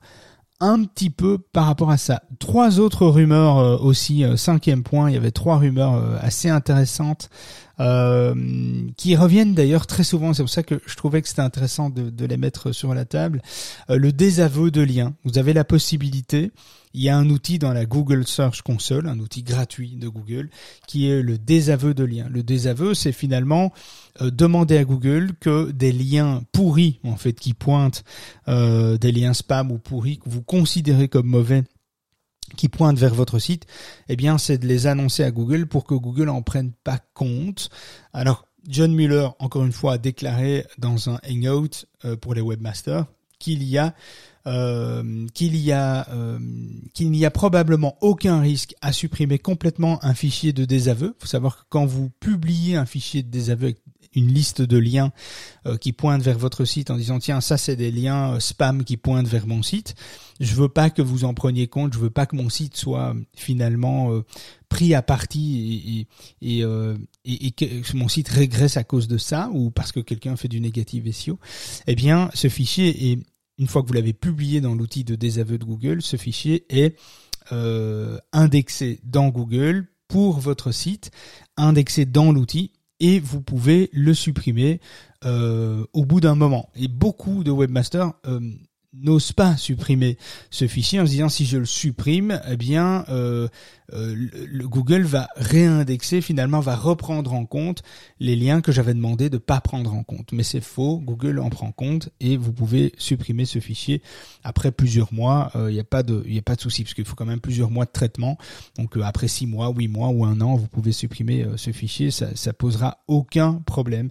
[0.64, 2.24] un petit peu par rapport à ça.
[2.40, 6.50] Trois autres rumeurs euh, aussi, euh, cinquième point, il y avait trois rumeurs euh, assez
[6.50, 7.30] intéressantes
[7.78, 12.26] qui reviennent d'ailleurs très souvent, c'est pour ça que je trouvais que c'était intéressant de,
[12.26, 13.42] les mettre sur la table.
[13.90, 15.14] le désaveu de liens.
[15.24, 16.52] Vous avez la possibilité
[16.94, 20.50] il y a un outil dans la Google Search Console, un outil gratuit de Google,
[20.88, 22.28] qui est le désaveu de liens.
[22.30, 23.74] Le désaveu, c'est finalement
[24.22, 28.04] euh, demander à Google que des liens pourris, en fait, qui pointent
[28.48, 31.64] euh, des liens spam ou pourris que vous considérez comme mauvais,
[32.56, 33.66] qui pointent vers votre site,
[34.10, 37.70] eh bien, c'est de les annoncer à Google pour que Google en prenne pas compte.
[38.14, 43.06] Alors, John Mueller, encore une fois, a déclaré dans un Hangout euh, pour les webmasters
[43.40, 43.94] qu'il y a
[44.46, 46.38] euh, qu'il y a euh,
[46.94, 51.16] qu'il n'y a probablement aucun risque à supprimer complètement un fichier de désaveu.
[51.18, 53.78] Il faut savoir que quand vous publiez un fichier de désaveu avec
[54.16, 55.14] une liste de liens
[55.66, 58.98] euh, qui pointent vers votre site en disant tiens ça c'est des liens spam qui
[58.98, 59.96] pointent vers mon site.
[60.42, 61.94] Je veux pas que vous en preniez compte.
[61.94, 64.12] Je veux pas que mon site soit finalement
[64.68, 66.08] pris à partie
[66.42, 70.02] et, et, et, et, que mon site régresse à cause de ça ou parce que
[70.02, 71.40] quelqu'un fait du négatif SEO.
[71.88, 73.20] Eh bien ce fichier est
[73.64, 77.00] une fois que vous l'avez publié dans l'outil de désaveu de Google, ce fichier est
[77.54, 81.12] euh, indexé dans Google pour votre site,
[81.56, 84.82] indexé dans l'outil et vous pouvez le supprimer
[85.24, 86.72] euh, au bout d'un moment.
[86.76, 88.42] Et beaucoup de webmasters euh,
[88.94, 90.18] n'ose pas supprimer
[90.50, 93.48] ce fichier en se disant si je le supprime, eh bien euh,
[93.94, 94.16] euh,
[94.48, 97.82] le, Google va réindexer finalement va reprendre en compte
[98.20, 100.32] les liens que j'avais demandé de pas prendre en compte.
[100.32, 104.02] Mais c'est faux, Google en prend compte et vous pouvez supprimer ce fichier
[104.44, 105.52] après plusieurs mois.
[105.56, 107.26] Il euh, n'y a pas de il a pas de souci parce qu'il faut quand
[107.26, 108.38] même plusieurs mois de traitement.
[108.78, 112.12] Donc après six mois, huit mois ou un an, vous pouvez supprimer ce fichier.
[112.12, 114.10] Ça ça posera aucun problème.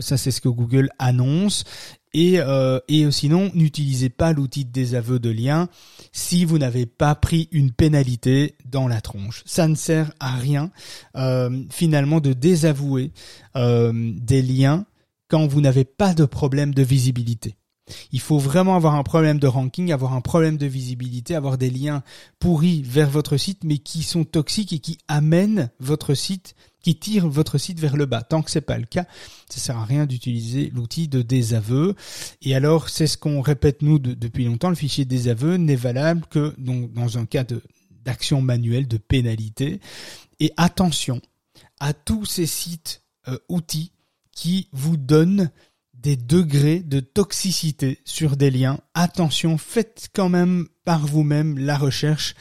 [0.00, 1.64] ça c'est ce que Google annonce
[2.20, 5.68] et, euh, et sinon, n'utilisez pas l'outil de désaveu de lien
[6.10, 9.44] si vous n'avez pas pris une pénalité dans la tronche.
[9.46, 10.72] Ça ne sert à rien
[11.16, 13.12] euh, finalement de désavouer
[13.54, 14.84] euh, des liens
[15.28, 17.54] quand vous n'avez pas de problème de visibilité.
[18.10, 21.70] Il faut vraiment avoir un problème de ranking, avoir un problème de visibilité, avoir des
[21.70, 22.02] liens
[22.40, 26.56] pourris vers votre site, mais qui sont toxiques et qui amènent votre site
[26.94, 28.22] tire votre site vers le bas.
[28.22, 29.06] Tant que c'est pas le cas,
[29.48, 31.94] ça sert à rien d'utiliser l'outil de désaveu.
[32.42, 36.54] Et alors, c'est ce qu'on répète nous depuis longtemps, le fichier désaveu n'est valable que
[36.58, 37.44] dans un cas
[38.04, 39.80] d'action manuelle, de pénalité.
[40.40, 41.20] Et attention
[41.80, 43.92] à tous ces sites euh, outils
[44.32, 45.50] qui vous donnent
[45.94, 48.78] des degrés de toxicité sur des liens.
[48.94, 52.34] Attention, faites quand même par vous-même la recherche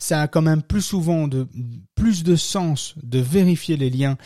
[0.00, 1.46] ça a quand même plus souvent de
[1.94, 4.16] plus de sens de vérifier les liens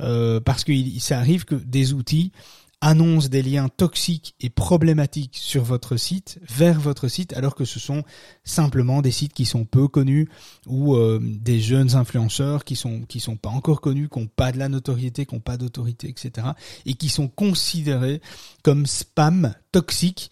[0.00, 2.32] euh, parce que ça arrive que des outils
[2.80, 7.80] annoncent des liens toxiques et problématiques sur votre site vers votre site alors que ce
[7.80, 8.02] sont
[8.44, 10.28] simplement des sites qui sont peu connus
[10.66, 14.52] ou euh, des jeunes influenceurs qui sont qui sont pas encore connus, qui n'ont pas
[14.52, 16.48] de la notoriété, qui n'ont pas d'autorité, etc.
[16.84, 18.20] et qui sont considérés
[18.62, 20.30] comme spam toxique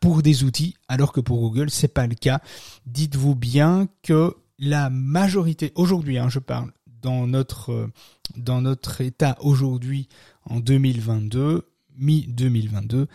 [0.00, 2.40] pour des outils, alors que pour Google, c'est pas le cas.
[2.86, 7.92] Dites-vous bien que la majorité, aujourd'hui, hein, je parle, dans notre, euh,
[8.36, 10.08] dans notre état aujourd'hui,
[10.44, 13.06] en 2022, mi-2022,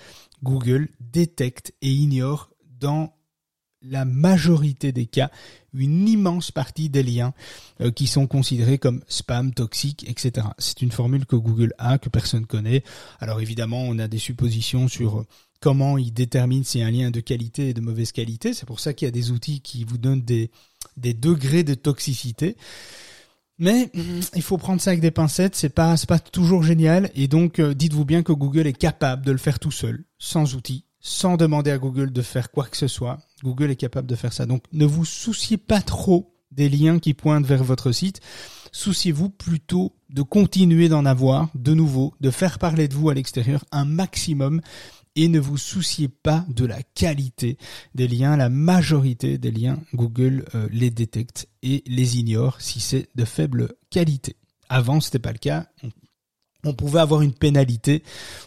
[0.43, 3.13] Google détecte et ignore dans
[3.83, 5.31] la majorité des cas
[5.73, 7.33] une immense partie des liens
[7.81, 10.47] euh, qui sont considérés comme spam, toxiques, etc.
[10.57, 12.83] C'est une formule que Google a, que personne connaît.
[13.19, 15.25] Alors évidemment, on a des suppositions sur
[15.61, 18.53] comment il détermine si un lien de qualité et de mauvaise qualité.
[18.53, 20.51] C'est pour ça qu'il y a des outils qui vous donnent des,
[20.97, 22.57] des degrés de toxicité.
[23.59, 27.11] Mais mm, il faut prendre ça avec des pincettes, c'est pas c'est pas toujours génial
[27.13, 30.55] et donc euh, dites-vous bien que Google est capable de le faire tout seul, sans
[30.55, 33.19] outils, sans demander à Google de faire quoi que ce soit.
[33.43, 34.47] Google est capable de faire ça.
[34.47, 38.19] Donc ne vous souciez pas trop des liens qui pointent vers votre site.
[38.71, 43.63] Souciez-vous plutôt de continuer d'en avoir de nouveau, de faire parler de vous à l'extérieur
[43.71, 44.61] un maximum
[45.15, 47.57] et ne vous souciez pas de la qualité
[47.95, 48.37] des liens.
[48.37, 53.73] La majorité des liens, Google euh, les détecte et les ignore si c'est de faible
[53.89, 54.35] qualité.
[54.69, 55.67] Avant, c'était pas le cas.
[56.63, 58.03] On, pouvait avoir une pénalité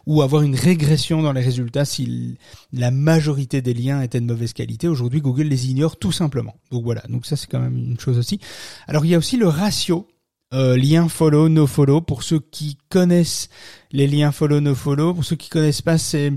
[0.06, 2.38] ou avoir une régression dans les résultats si
[2.72, 4.88] la majorité des liens étaient de mauvaise qualité.
[4.88, 6.54] Aujourd'hui, Google les ignore tout simplement.
[6.70, 7.02] Donc voilà.
[7.08, 8.38] Donc ça, c'est quand même une chose aussi.
[8.86, 10.06] Alors, il y a aussi le ratio
[10.54, 12.00] euh, lien follow, no follow.
[12.00, 13.48] Pour ceux qui connaissent
[13.92, 16.32] les liens follow, no follow, pour ceux qui connaissent pas, c'est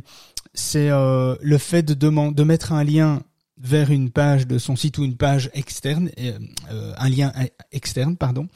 [0.53, 3.21] c'est euh, le fait de demander de mettre un lien
[3.59, 7.31] vers une page de son site ou une page externe, euh, un lien
[7.71, 8.47] externe, pardon.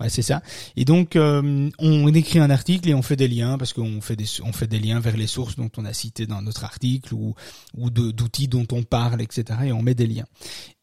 [0.00, 0.42] Ouais, c'est ça.
[0.76, 4.26] Et donc on écrit un article et on fait des liens parce qu'on fait des
[4.44, 7.34] on fait des liens vers les sources dont on a cité dans notre article ou
[7.76, 9.44] ou d'outils dont on parle, etc.
[9.66, 10.26] Et on met des liens.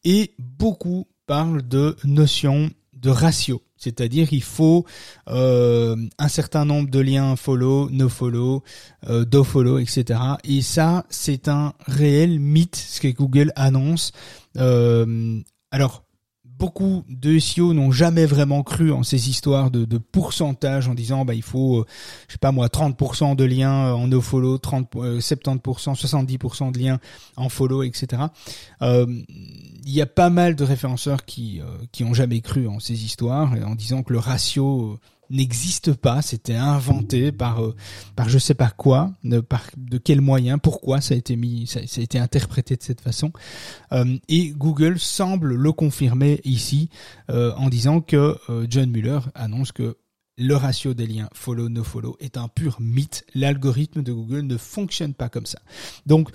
[0.04, 2.70] Et beaucoup parlent de notions
[3.10, 3.62] ratio.
[3.76, 4.86] C'est-à-dire il faut
[5.28, 8.62] euh, un certain nombre de liens follow, no follow,
[9.08, 10.18] euh, do follow, etc.
[10.44, 14.12] Et ça, c'est un réel mythe, ce que Google annonce.
[14.56, 15.40] Euh,
[15.70, 16.05] alors,
[16.58, 21.34] beaucoup de SEO n'ont jamais vraiment cru en ces histoires de, pourcentage en disant bah
[21.34, 21.86] il faut euh,
[22.28, 26.98] je sais pas moi 30% de liens en no follow 30 70% 70% de liens
[27.36, 28.24] en follow etc
[28.82, 29.06] euh,
[29.84, 33.04] il y a pas mal de référenceurs qui euh, qui ont jamais cru en ces
[33.04, 34.98] histoires en disant que le ratio
[35.30, 37.74] n'existe pas, c'était inventé par euh,
[38.14, 41.66] par je sais pas quoi, de, par de quel moyen, pourquoi ça a été mis,
[41.66, 43.32] ça, a été interprété de cette façon.
[43.92, 46.90] Euh, et Google semble le confirmer ici
[47.30, 48.36] euh, en disant que
[48.68, 49.96] John Mueller annonce que
[50.38, 53.24] le ratio des liens follow no follow est un pur mythe.
[53.34, 55.58] L'algorithme de Google ne fonctionne pas comme ça.
[56.04, 56.30] Donc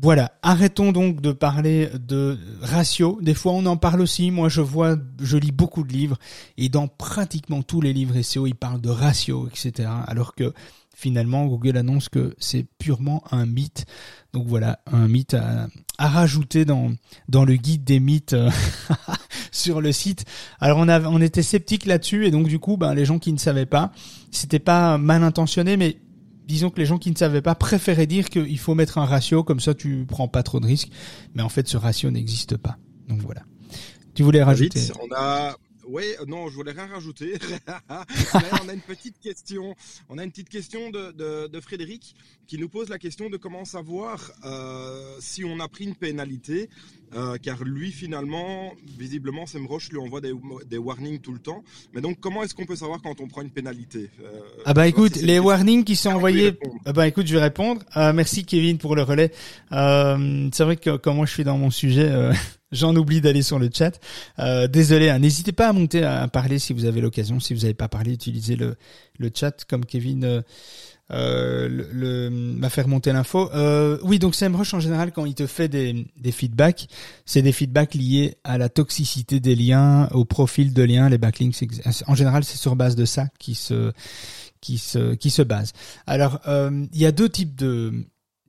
[0.00, 3.18] voilà, arrêtons donc de parler de ratio.
[3.22, 4.30] Des fois, on en parle aussi.
[4.30, 6.18] Moi, je vois, je lis beaucoup de livres
[6.58, 9.88] et dans pratiquement tous les livres SEO, ils parlent de ratio, etc.
[10.06, 10.52] Alors que
[10.94, 13.86] finalement, Google annonce que c'est purement un mythe.
[14.32, 18.50] Donc voilà, un mythe à, rajouter dans le guide des mythes euh,
[19.50, 20.26] sur le site.
[20.60, 23.32] Alors on a, on était sceptique là-dessus et donc du coup, ben les gens qui
[23.32, 23.92] ne savaient pas,
[24.30, 25.98] c'était pas mal intentionné, mais
[26.46, 29.42] disons que les gens qui ne savaient pas préféraient dire qu'il faut mettre un ratio,
[29.44, 30.90] comme ça tu prends pas trop de risques.
[31.34, 32.78] Mais en fait, ce ratio n'existe pas.
[33.08, 33.42] Donc voilà.
[34.14, 34.80] Tu voulais rajouter?
[35.02, 35.56] On a
[35.88, 37.34] oui, non, je voulais rien rajouter.
[38.64, 39.74] on a une petite question.
[40.08, 41.12] On a une petite question de,
[41.46, 45.84] de, Frédéric qui nous pose la question de comment savoir euh, si on a pris
[45.84, 46.68] une pénalité,
[47.14, 50.32] euh, car lui finalement, visiblement, Semrush lui envoie des,
[50.68, 51.62] des warnings tout le temps.
[51.94, 54.86] Mais donc, comment est-ce qu'on peut savoir quand on prend une pénalité euh, Ah bah
[54.86, 56.58] écoute, les warnings qui sont envoyés.
[56.84, 57.82] Ah bah écoute, je vais répondre.
[58.14, 59.32] merci Kevin pour le relais.
[59.70, 62.10] C'est vrai que quand moi je suis dans mon sujet.
[62.72, 64.00] J'en oublie d'aller sur le chat.
[64.40, 65.20] Euh, désolé, hein.
[65.20, 67.38] n'hésitez pas à monter à parler si vous avez l'occasion.
[67.38, 68.76] Si vous n'avez pas parlé, utilisez le,
[69.18, 70.42] le chat comme Kevin euh,
[71.12, 73.50] euh le, m'a fait remonter l'info.
[73.54, 76.88] Euh, oui, donc SEMrush en général quand il te fait des, des feedbacks,
[77.24, 81.56] c'est des feedbacks liés à la toxicité des liens, au profil de liens, les backlinks.
[82.06, 83.92] En général, c'est sur base de ça qui se
[84.60, 85.72] qui se qui se base.
[86.06, 87.92] Alors, euh, il y a deux types de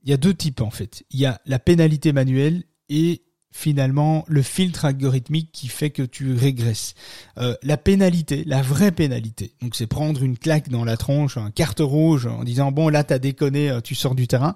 [0.04, 1.04] il y a deux types en fait.
[1.10, 6.34] Il y a la pénalité manuelle et finalement le filtre algorithmique qui fait que tu
[6.34, 6.94] régresses.
[7.38, 11.50] Euh, la pénalité, la vraie pénalité, donc c'est prendre une claque dans la tronche, un
[11.50, 14.54] carte rouge en disant bon là t'as déconné, euh, tu sors du terrain.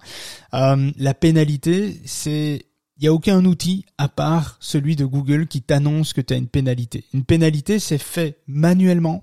[0.55, 2.67] Euh, la pénalité, c'est
[2.99, 6.37] il y a aucun outil à part celui de Google qui t'annonce que tu as
[6.37, 7.05] une pénalité.
[7.13, 9.23] Une pénalité, c'est fait manuellement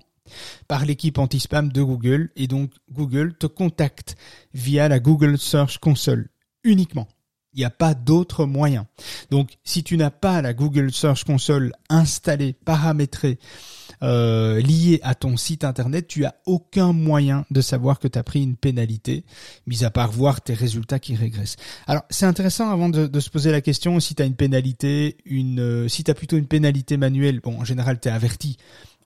[0.68, 4.16] par l'équipe anti-spam de Google et donc Google te contacte
[4.54, 6.28] via la Google Search Console
[6.64, 7.08] uniquement.
[7.54, 8.86] Il n'y a pas d'autre moyen.
[9.30, 13.38] Donc, si tu n'as pas la Google Search Console installée, paramétrée,
[14.02, 18.22] euh, liée à ton site internet, tu as aucun moyen de savoir que tu as
[18.22, 19.24] pris une pénalité,
[19.66, 21.56] mis à part voir tes résultats qui régressent.
[21.86, 25.60] Alors, c'est intéressant avant de, se poser la question si tu as une pénalité, une,
[25.60, 27.40] euh, si tu as plutôt une pénalité manuelle.
[27.40, 28.56] Bon, en général, tu es averti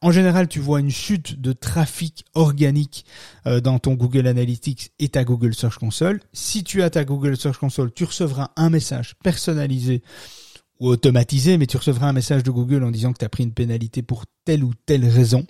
[0.04, 3.06] en général, tu vois une chute de trafic organique
[3.46, 6.20] euh, dans ton Google Analytics et ta Google Search Console.
[6.34, 10.02] Si tu as ta Google Search Console, tu recevras un message personnalisé
[10.78, 13.44] ou automatisé, mais tu recevras un message de Google en disant que tu as pris
[13.44, 15.46] une pénalité pour telle ou telle raison.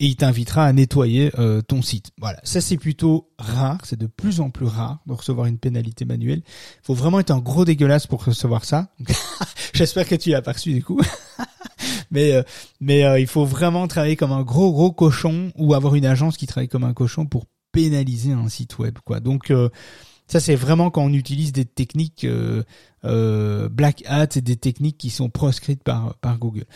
[0.00, 2.10] Et il t'invitera à nettoyer euh, ton site.
[2.18, 6.04] Voilà, ça c'est plutôt rare, c'est de plus en plus rare de recevoir une pénalité
[6.04, 6.42] manuelle.
[6.44, 8.92] Il faut vraiment être un gros dégueulasse pour recevoir ça.
[9.72, 11.00] J'espère que tu l'as pas reçu du coup.
[12.12, 12.42] mais euh,
[12.80, 16.36] mais euh, il faut vraiment travailler comme un gros gros cochon ou avoir une agence
[16.36, 19.18] qui travaille comme un cochon pour pénaliser un site web quoi.
[19.18, 19.70] Donc euh,
[20.28, 22.26] ça c'est vraiment quand on utilise des techniques
[23.02, 26.66] black hat et des techniques qui sont proscrites par par Google.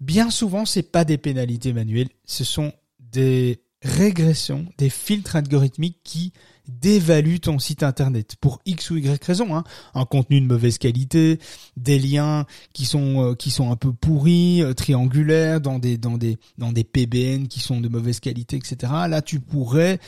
[0.00, 6.32] Bien souvent c'est pas des pénalités manuelles, ce sont des régressions, des filtres algorithmiques qui
[6.68, 9.64] dévalue ton site internet pour X ou Y raison, hein.
[9.94, 11.38] un contenu de mauvaise qualité,
[11.76, 16.16] des liens qui sont euh, qui sont un peu pourris, euh, triangulaires, dans des dans
[16.16, 18.92] des dans des PBN qui sont de mauvaise qualité, etc.
[19.08, 19.98] Là, tu pourrais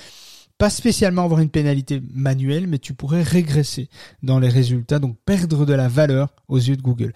[0.59, 3.89] pas spécialement avoir une pénalité manuelle, mais tu pourrais régresser
[4.23, 7.13] dans les résultats, donc perdre de la valeur aux yeux de Google.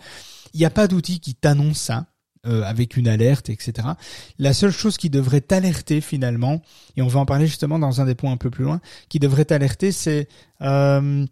[0.53, 2.07] Il n'y a pas d'outil qui t'annonce ça.
[2.47, 3.87] Euh, avec une alerte, etc.
[4.39, 6.63] La seule chose qui devrait t'alerter finalement,
[6.97, 9.19] et on va en parler justement dans un des points un peu plus loin, qui
[9.19, 10.27] devrait t'alerter, c'est
[10.63, 11.27] euh,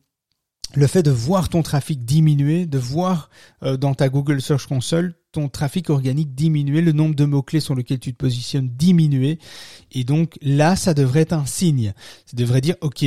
[0.75, 3.31] le fait de voir ton trafic diminuer, de voir
[3.63, 7.75] euh, dans ta Google Search Console ton trafic organique diminuer, le nombre de mots-clés sur
[7.75, 9.39] lesquels tu te positionnes diminuer.
[9.93, 11.93] Et donc là, ça devrait être un signe.
[12.25, 13.05] Ça devrait dire, OK,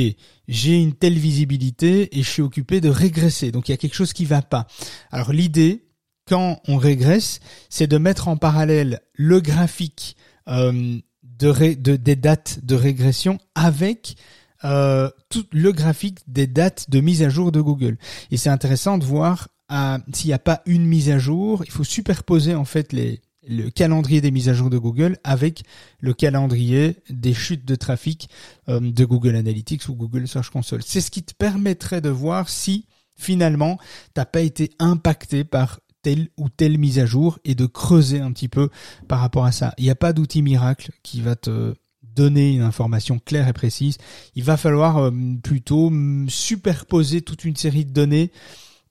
[0.48, 3.50] j'ai une telle visibilité et je suis occupé de régresser.
[3.50, 4.66] Donc il y a quelque chose qui va pas.
[5.10, 5.84] Alors l'idée,
[6.26, 10.16] quand on régresse, c'est de mettre en parallèle le graphique
[10.48, 14.16] euh, de, des dates de régression avec
[14.64, 17.98] euh, tout le graphique des dates de mise à jour de Google.
[18.30, 21.70] Et c'est intéressant de voir euh, s'il n'y a pas une mise à jour, il
[21.72, 25.64] faut superposer en fait le calendrier des mises à jour de Google avec
[25.98, 28.28] le calendrier des chutes de trafic
[28.68, 30.82] de Google Analytics ou Google Search Console.
[30.84, 33.78] C'est ce qui te permettrait de voir si finalement
[34.14, 38.32] t'as pas été impacté par telle ou telle mise à jour et de creuser un
[38.32, 38.68] petit peu
[39.08, 39.74] par rapport à ça.
[39.78, 43.98] Il n'y a pas d'outil miracle qui va te donner une information claire et précise.
[44.34, 45.10] Il va falloir euh,
[45.42, 45.90] plutôt
[46.28, 48.32] superposer toute une série de données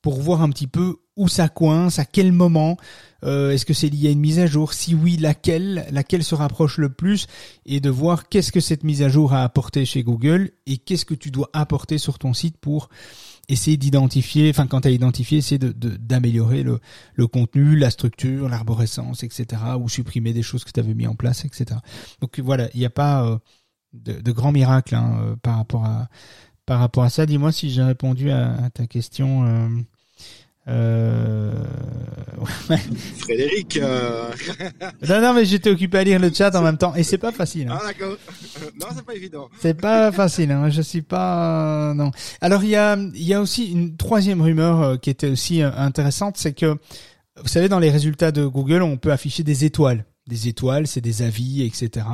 [0.02, 2.78] pour voir un petit peu où ça coince, à quel moment,
[3.24, 6.34] euh, est-ce que c'est lié à une mise à jour, si oui, laquelle, laquelle se
[6.34, 7.28] rapproche le plus,
[7.66, 11.06] et de voir qu'est-ce que cette mise à jour a apporté chez Google et qu'est-ce
[11.06, 12.90] que tu dois apporter sur ton site pour
[13.50, 19.62] essayer d'identifier, enfin quand as identifié, essayer d'améliorer le, contenu, la structure, l'arborescence, etc.
[19.80, 21.80] ou supprimer des choses que tu avais mis en place, etc.
[22.22, 23.38] Donc voilà, il n'y a pas euh,
[23.94, 26.10] de, grands miracles hein, euh, par rapport à
[26.66, 27.26] par rapport à ça.
[27.26, 29.46] Dis-moi si j'ai répondu à, à, ta question.
[29.46, 29.70] Euh,
[30.68, 31.52] euh...
[33.18, 33.78] Frédéric.
[33.78, 34.30] Euh...
[35.08, 37.32] non, non, mais j'étais occupé à lire le chat en même temps et c'est pas
[37.32, 37.70] facile.
[37.70, 37.78] Hein.
[37.80, 38.18] Ah d'accord.
[38.80, 39.50] Non, c'est pas évident.
[39.60, 40.52] C'est pas facile.
[40.52, 40.70] Hein.
[40.70, 41.94] Je suis pas.
[41.96, 42.12] Non.
[42.42, 45.62] Alors il y a, il y a aussi une troisième rumeur euh, qui était aussi
[45.62, 46.78] euh, intéressante, c'est que
[47.42, 50.06] vous savez dans les résultats de Google, on peut afficher des étoiles.
[50.28, 52.06] Des étoiles, c'est des avis, etc.,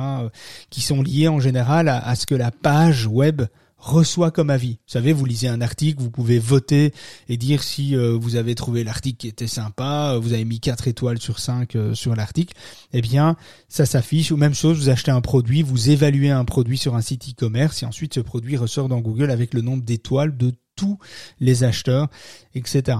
[0.70, 3.42] qui sont liés en général à, à ce que la page web
[3.78, 4.72] reçoit comme avis.
[4.72, 6.92] Vous savez, vous lisez un article, vous pouvez voter
[7.28, 10.60] et dire si euh, vous avez trouvé l'article qui était sympa, euh, vous avez mis
[10.60, 12.54] 4 étoiles sur 5 euh, sur l'article,
[12.92, 13.36] eh bien,
[13.68, 14.32] ça s'affiche.
[14.32, 17.82] Ou même chose, vous achetez un produit, vous évaluez un produit sur un site e-commerce
[17.82, 20.98] et ensuite ce produit ressort dans Google avec le nombre d'étoiles de tous
[21.40, 22.08] les acheteurs,
[22.54, 22.98] etc.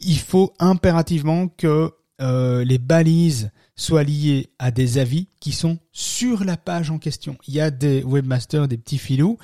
[0.00, 6.58] Il faut impérativement que les balises soient liées à des avis qui sont sur la
[6.58, 7.38] page en question.
[7.48, 9.38] Il y a des webmasters, des petits filous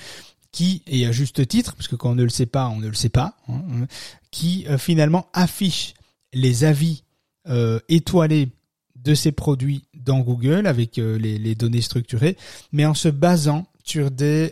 [0.57, 2.89] qui, et à juste titre, parce que quand on ne le sait pas, on ne
[2.89, 3.87] le sait pas, hein, hein,
[4.31, 5.93] qui euh, finalement affiche
[6.33, 7.03] les avis
[7.47, 8.49] euh, étoilés
[8.95, 12.39] de ces produits dans Google avec euh, les, données structurées,
[12.73, 14.51] mais en se basant sur des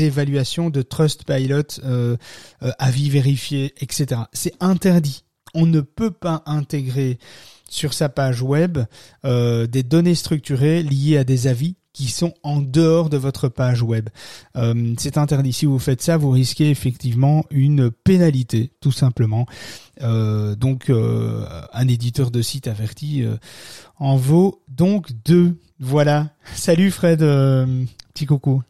[0.00, 1.80] évaluations de Trustpilot,
[2.60, 4.20] avis vérifiés, etc.
[4.32, 5.24] C'est interdit.
[5.54, 7.18] On ne peut pas intégrer
[7.68, 8.78] sur sa page web
[9.24, 14.08] des données structurées liées à des avis qui sont en dehors de votre page web.
[14.54, 15.52] Euh, c'est interdit.
[15.52, 19.46] Si vous faites ça, vous risquez effectivement une pénalité, tout simplement.
[20.02, 23.26] Euh, donc, euh, un éditeur de site averti
[23.98, 25.58] en vaut donc deux.
[25.80, 26.30] Voilà.
[26.54, 28.62] Salut Fred, petit coucou.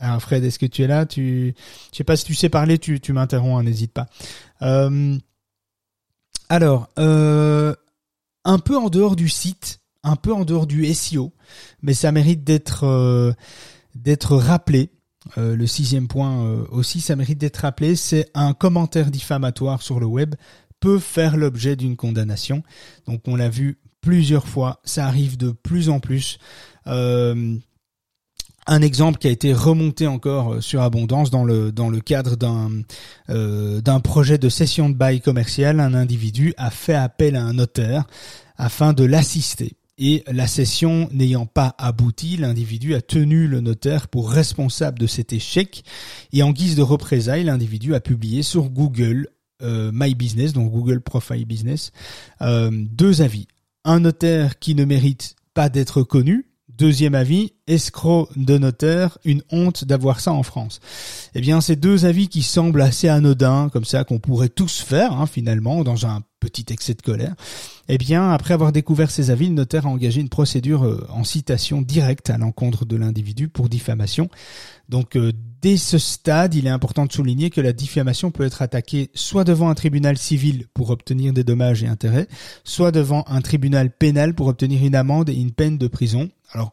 [0.00, 1.06] Alors Fred, est-ce que tu es là?
[1.06, 1.54] Tu,
[1.92, 4.08] je sais pas si tu sais parler, tu, tu m'interromps, hein, n'hésite pas.
[6.48, 7.74] alors, euh,
[8.44, 11.32] un peu en dehors du site, un peu en dehors du SEO,
[11.82, 13.32] mais ça mérite d'être euh,
[14.30, 14.90] rappelé.
[15.38, 19.98] Euh, le sixième point euh, aussi, ça mérite d'être rappelé, c'est un commentaire diffamatoire sur
[19.98, 20.34] le web
[20.80, 22.62] peut faire l'objet d'une condamnation.
[23.06, 26.38] Donc on l'a vu plusieurs fois, ça arrive de plus en plus.
[28.66, 32.70] Un exemple qui a été remonté encore sur Abondance dans le dans le cadre d'un
[33.28, 38.04] d'un projet de cession de bail commercial, un individu a fait appel à un notaire
[38.56, 39.76] afin de l'assister.
[39.96, 45.32] Et la session n'ayant pas abouti, l'individu a tenu le notaire pour responsable de cet
[45.32, 45.84] échec.
[46.32, 49.28] Et en guise de représailles, l'individu a publié sur Google
[49.62, 51.92] euh, My Business, donc Google Profile Business,
[52.42, 53.46] euh, deux avis.
[53.84, 56.46] Un notaire qui ne mérite pas d'être connu.
[56.76, 60.80] Deuxième avis, escroc de notaire, une honte d'avoir ça en France.
[61.36, 65.12] Eh bien, ces deux avis qui semblent assez anodins, comme ça, qu'on pourrait tous faire,
[65.12, 67.34] hein, finalement, dans un petit excès de colère.
[67.88, 71.22] Eh bien, après avoir découvert ces avis, le notaire a engagé une procédure euh, en
[71.22, 74.28] citation directe à l'encontre de l'individu pour diffamation.
[74.88, 78.62] Donc, euh, dès ce stade, il est important de souligner que la diffamation peut être
[78.62, 82.26] attaquée soit devant un tribunal civil pour obtenir des dommages et intérêts,
[82.64, 86.30] soit devant un tribunal pénal pour obtenir une amende et une peine de prison.
[86.54, 86.70] Alors,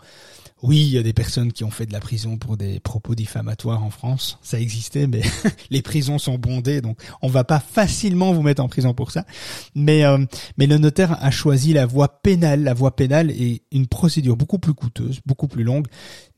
[0.64, 3.16] oui, il y a des personnes qui ont fait de la prison pour des propos
[3.16, 4.38] diffamatoires en France.
[4.44, 5.22] Ça existait, mais
[5.72, 9.26] les prisons sont bondées, donc on va pas facilement vous mettre en prison pour ça.
[9.74, 10.24] Mais euh,
[10.58, 12.64] mais le notaire a choisi la voie pénale.
[12.64, 15.88] La voie pénale est une procédure beaucoup plus coûteuse, beaucoup plus longue,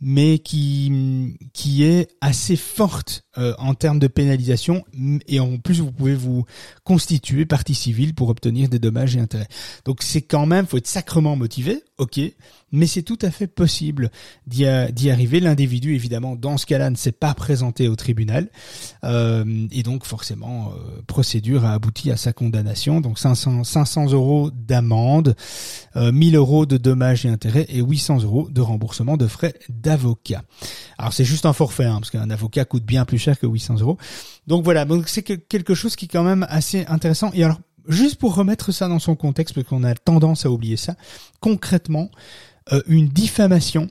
[0.03, 4.83] mais qui qui est assez forte euh, en termes de pénalisation.
[5.27, 6.45] Et en plus, vous pouvez vous
[6.83, 9.47] constituer partie civile pour obtenir des dommages et intérêts.
[9.85, 12.19] Donc c'est quand même, faut être sacrement motivé, ok,
[12.73, 14.09] mais c'est tout à fait possible
[14.47, 15.39] d'y arriver.
[15.39, 18.49] L'individu, évidemment, dans ce cas-là, ne s'est pas présenté au tribunal,
[19.03, 22.99] euh, et donc forcément, euh, procédure a abouti à sa condamnation.
[22.99, 25.35] Donc 500, 500 euros d'amende,
[25.95, 29.53] euh, 1000 euros de dommages et intérêts, et 800 euros de remboursement de frais
[30.97, 33.79] Alors c'est juste un forfait, hein, parce qu'un avocat coûte bien plus cher que 800
[33.79, 33.97] euros.
[34.47, 37.31] Donc voilà, donc c'est quelque chose qui est quand même assez intéressant.
[37.33, 40.77] Et alors juste pour remettre ça dans son contexte, parce qu'on a tendance à oublier
[40.77, 40.95] ça,
[41.39, 42.09] concrètement,
[42.71, 43.89] euh, une diffamation,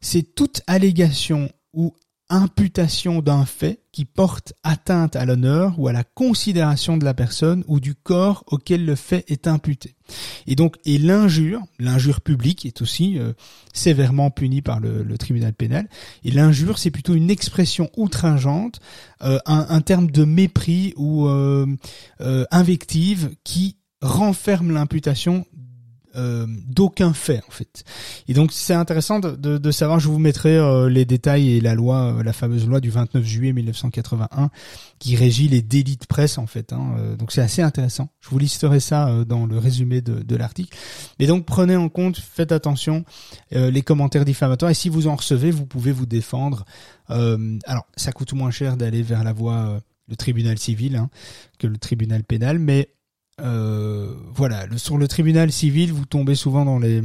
[0.00, 1.94] c'est toute allégation ou
[2.28, 7.62] imputation d'un fait qui porte atteinte à l'honneur ou à la considération de la personne
[7.68, 9.94] ou du corps auquel le fait est imputé.
[10.46, 13.34] Et donc, et l'injure, l'injure publique est aussi euh,
[13.72, 15.88] sévèrement punie par le, tribunal pénal.
[16.24, 18.80] Et l'injure, c'est plutôt une expression outrageante,
[19.22, 21.66] euh, un, terme de mépris ou euh,
[22.50, 25.46] invective qui renferme l'imputation
[26.14, 27.84] euh, d'aucun fait en fait.
[28.28, 31.74] Et donc c'est intéressant de, de, savoir, je vous mettrai euh, les détails et la
[31.74, 34.50] loi, euh, la fameuse loi du 29 juillet 1981
[34.98, 36.72] qui régit les délits de presse en fait.
[36.72, 37.16] Hein.
[37.18, 38.08] donc c'est assez intéressant.
[38.20, 40.76] Je vous listerai ça dans le résumé de, de l'article.
[41.18, 43.04] Mais donc prenez en compte, faites attention
[43.50, 46.64] les commentaires diffamatoires et si vous en recevez, vous pouvez vous défendre.
[47.08, 51.10] alors ça coûte moins cher d'aller vers la voie le tribunal civil hein,
[51.58, 52.88] que le tribunal pénal, mais
[53.40, 57.02] euh, voilà, sur le tribunal civil, vous tombez souvent dans les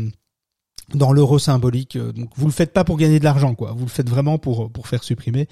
[0.94, 1.96] dans l'euro symbolique.
[1.96, 3.74] Euh, donc vous le faites pas pour gagner de l'argent, quoi.
[3.74, 5.48] Vous le faites vraiment pour pour faire supprimer.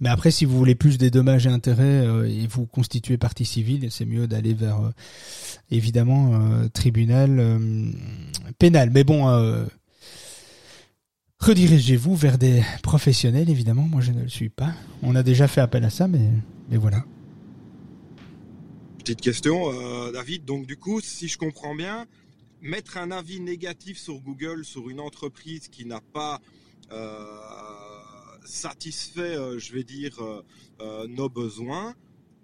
[0.00, 3.44] Mais après, si vous voulez plus des dommages et intérêts euh, et vous constituez partie
[3.44, 4.80] civile, c'est mieux d'aller vers
[5.70, 6.40] évidemment
[6.72, 7.42] tribunal
[8.58, 8.90] pénal.
[8.90, 9.66] Mais bon.
[11.40, 13.86] Redirigez-vous vers des professionnels, évidemment.
[13.88, 14.72] Moi, je ne le suis pas.
[15.04, 16.32] On a déjà fait appel à ça, mais,
[16.68, 17.04] mais voilà
[19.08, 20.44] petite question, euh, David.
[20.44, 22.04] Donc, du coup, si je comprends bien,
[22.60, 26.40] mettre un avis négatif sur Google sur une entreprise qui n'a pas
[26.92, 27.24] euh,
[28.44, 30.18] satisfait, euh, je vais dire,
[31.08, 31.94] nos besoins,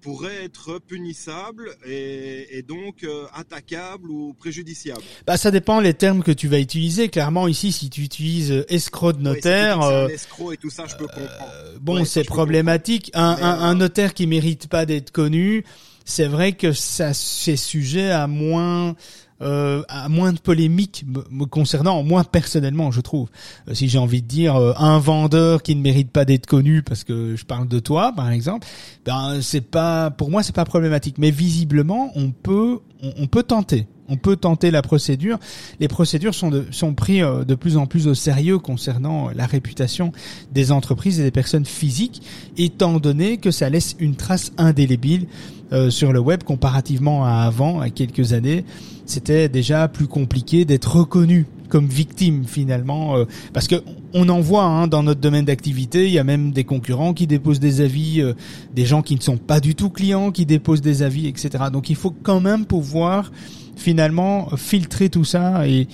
[0.01, 6.49] pourrait être punissable et, donc attaquable ou préjudiciable Bah ça dépend les termes que tu
[6.49, 7.09] vas utiliser.
[7.09, 11.79] Clairement ici, si tu utilises escroc de notaire, escroc et tout ça, je peux comprendre.
[11.81, 13.11] bon, c'est problématique.
[13.15, 15.65] Un, un, notaire qui mérite pas d'être connu,
[16.05, 18.95] c'est vrai que ça c'est sujet à moins
[19.43, 23.29] euh, à moins de polémiques me, concernant, moi personnellement, je trouve.
[23.69, 26.83] Euh, si j'ai envie de dire euh, un vendeur qui ne mérite pas d'être connu
[26.83, 28.67] parce que je parle de toi, par exemple,
[29.05, 31.19] ben c'est pas pour moi c'est pas problématique.
[31.19, 33.87] Mais visiblement, on peut on, peut tenter.
[34.09, 35.39] On peut tenter la procédure.
[35.81, 40.13] Les procédures sont, de, sont prises de plus en plus au sérieux concernant la réputation
[40.53, 42.23] des entreprises et des personnes physiques,
[42.57, 45.27] étant donné que ça laisse une trace indélébile
[45.73, 48.65] euh, sur le web comparativement à avant, à quelques années.
[49.07, 53.83] C'était déjà plus compliqué d'être reconnu comme victime finalement, euh, parce que
[54.13, 57.27] on en voit hein, dans notre domaine d'activité, il y a même des concurrents qui
[57.27, 58.35] déposent des avis, euh,
[58.75, 61.65] des gens qui ne sont pas du tout clients qui déposent des avis, etc.
[61.73, 63.33] Donc il faut quand même pouvoir
[63.77, 65.89] finalement filtrer tout ça et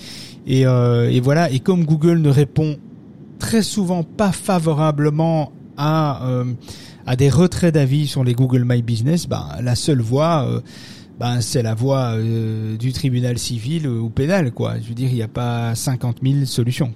[0.47, 0.65] et,
[1.19, 1.51] voilà.
[1.51, 2.77] Et comme Google ne répond
[3.37, 6.21] très souvent pas favorablement à
[7.05, 10.61] à des retraits d'avis sur les Google My Business, bah, la seule voie, euh,
[11.19, 14.79] bah, c'est la voie euh, du tribunal civil ou pénal, quoi.
[14.79, 16.93] Je veux dire, il n'y a pas 50 000 solutions.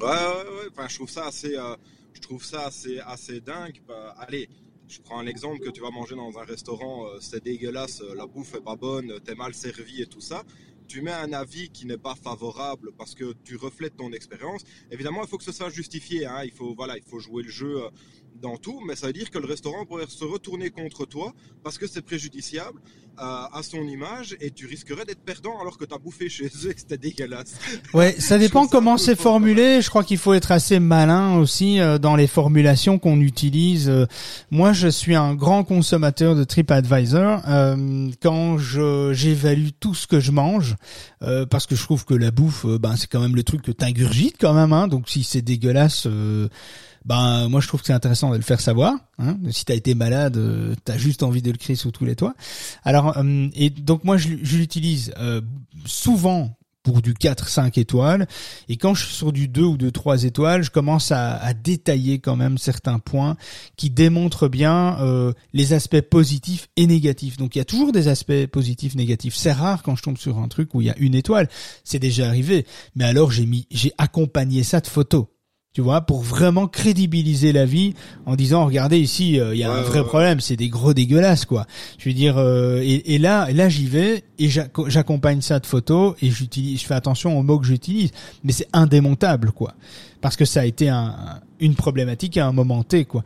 [0.00, 0.68] Ouais, ouais, ouais.
[0.72, 1.74] Enfin, je trouve ça assez, euh,
[2.14, 3.80] je trouve ça assez dingue.
[3.86, 4.48] Bah, allez,
[4.88, 8.54] je prends un exemple que tu vas manger dans un restaurant, c'est dégueulasse, la bouffe
[8.54, 10.44] est pas bonne, t'es mal servi et tout ça
[10.88, 15.22] tu mets un avis qui n'est pas favorable parce que tu reflètes ton expérience, évidemment,
[15.22, 16.26] il faut que ce soit justifié.
[16.26, 16.42] Hein.
[16.44, 17.90] Il faut voilà, il faut jouer le jeu euh,
[18.36, 21.76] dans tout, mais ça veut dire que le restaurant pourrait se retourner contre toi parce
[21.76, 25.94] que c'est préjudiciable euh, à son image et tu risquerais d'être perdant alors que tu
[25.94, 27.54] as bouffé chez eux et que c'était dégueulasse.
[27.94, 29.80] Ouais, ça dépend comment c'est formulé.
[29.82, 33.88] Je crois qu'il faut être assez malin aussi euh, dans les formulations qu'on utilise.
[33.88, 34.06] Euh,
[34.50, 37.42] moi, je suis un grand consommateur de TripAdvisor.
[38.22, 40.76] quand je j'évalue tout ce que je mange,
[41.50, 44.36] parce que je trouve que la bouffe, ben c'est quand même le truc que t'ingurgites
[44.40, 44.72] quand même.
[44.72, 46.06] Hein, donc si c'est dégueulasse
[47.04, 48.94] ben moi je trouve que c'est intéressant de le faire savoir.
[49.18, 49.36] Hein.
[49.50, 52.34] Si t'as été malade, euh, t'as juste envie de le crier sous tous les toits.
[52.84, 55.40] Alors euh, et donc moi je, l'utilise euh,
[55.84, 56.58] souvent
[56.88, 58.26] pour du 4-5 étoiles.
[58.68, 61.52] Et quand je suis sur du 2 ou de 3 étoiles, je commence à, à,
[61.52, 63.36] détailler quand même certains points
[63.76, 67.36] qui démontrent bien euh, les aspects positifs et négatifs.
[67.36, 69.34] Donc il y a toujours des aspects positifs, négatifs.
[69.34, 71.48] C'est rare quand je tombe sur un truc où il y a une étoile.
[71.84, 72.64] C'est déjà arrivé.
[72.94, 75.26] Mais alors j'ai mis, j'ai accompagné ça de photos
[75.78, 77.94] tu vois, pour vraiment crédibiliser la vie
[78.26, 81.44] en disant regardez ici euh, il y a un vrai problème, c'est des gros dégueulasses
[81.44, 81.68] quoi.
[81.98, 86.16] Je veux dire euh, et, et, là là j'y vais et j'accompagne ça de photos
[86.20, 88.10] et j'utilise je fais attention aux mots que j'utilise,
[88.42, 89.74] mais c'est indémontable quoi.
[90.20, 91.14] Parce que ça a été un,
[91.60, 93.22] une problématique à un moment T quoi.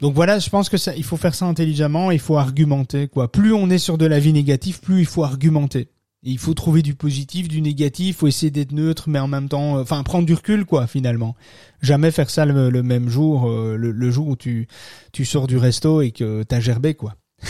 [0.00, 3.30] Donc voilà, je pense que ça il faut faire ça intelligemment, il faut argumenter quoi.
[3.30, 5.86] Plus on est sur de la vie négative, plus il faut argumenter
[6.22, 9.78] il faut trouver du positif, du négatif, faut essayer d'être neutre, mais en même temps,
[9.78, 11.36] euh, enfin prendre du recul quoi finalement.
[11.80, 14.66] Jamais faire ça le, même jour, euh, le, jour où tu
[15.12, 17.14] tu sors du resto et que t'as gerbé quoi.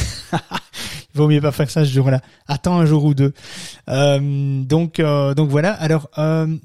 [1.14, 2.20] Il vaut mieux pas faire ça ce jour-là.
[2.46, 3.32] Attends un jour ou deux.
[3.88, 5.72] Euh, donc donc voilà.
[5.72, 6.10] Alors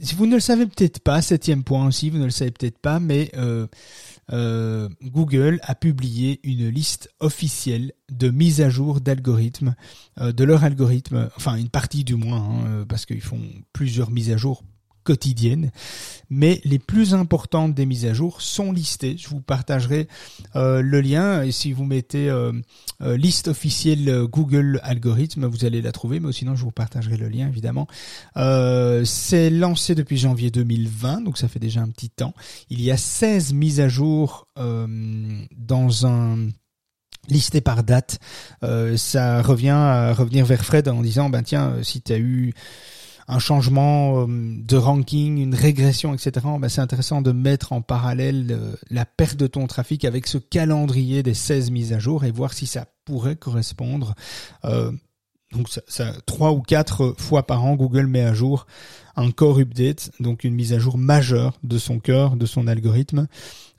[0.02, 2.78] si vous ne le savez peut-être pas, septième point aussi, vous ne le savez peut-être
[2.80, 3.32] pas, mais
[4.32, 9.76] euh, Google a publié une liste officielle de mise à jour d'algorithmes,
[10.20, 13.42] euh, de leur algorithme, enfin une partie du moins, hein, parce qu'ils font
[13.74, 14.64] plusieurs mises à jour
[15.04, 15.72] quotidienne,
[16.30, 19.16] mais les plus importantes des mises à jour sont listées.
[19.18, 20.08] Je vous partagerai
[20.56, 22.52] euh, le lien et si vous mettez euh,
[23.02, 27.30] euh, liste officielle Google algorithme, vous allez la trouver, mais sinon je vous partagerai le
[27.30, 27.88] lien évidemment.
[29.06, 32.34] c'est lancé depuis janvier 2020, donc ça fait déjà un petit temps.
[32.70, 36.48] Il y a 16 mises à jour dans un
[37.30, 38.20] listé par date.
[38.96, 42.54] ça revient à revenir vers Fred en disant, ben tiens, si tu as eu
[43.28, 46.46] un changement euh, de ranking, une régression, etc.
[46.60, 50.38] Ben, c'est intéressant de mettre en parallèle euh, la perte de ton trafic avec ce
[50.38, 54.16] calendrier des 16 mises à jour et voir si ça pourrait correspondre.
[54.66, 54.92] Euh,
[55.54, 55.70] donc
[56.26, 58.66] trois ou quatre fois par an, Google met à jour
[59.16, 63.20] un core update, donc une mise à jour majeure de son cœur, de son algorithme,
[63.20, 63.28] euh,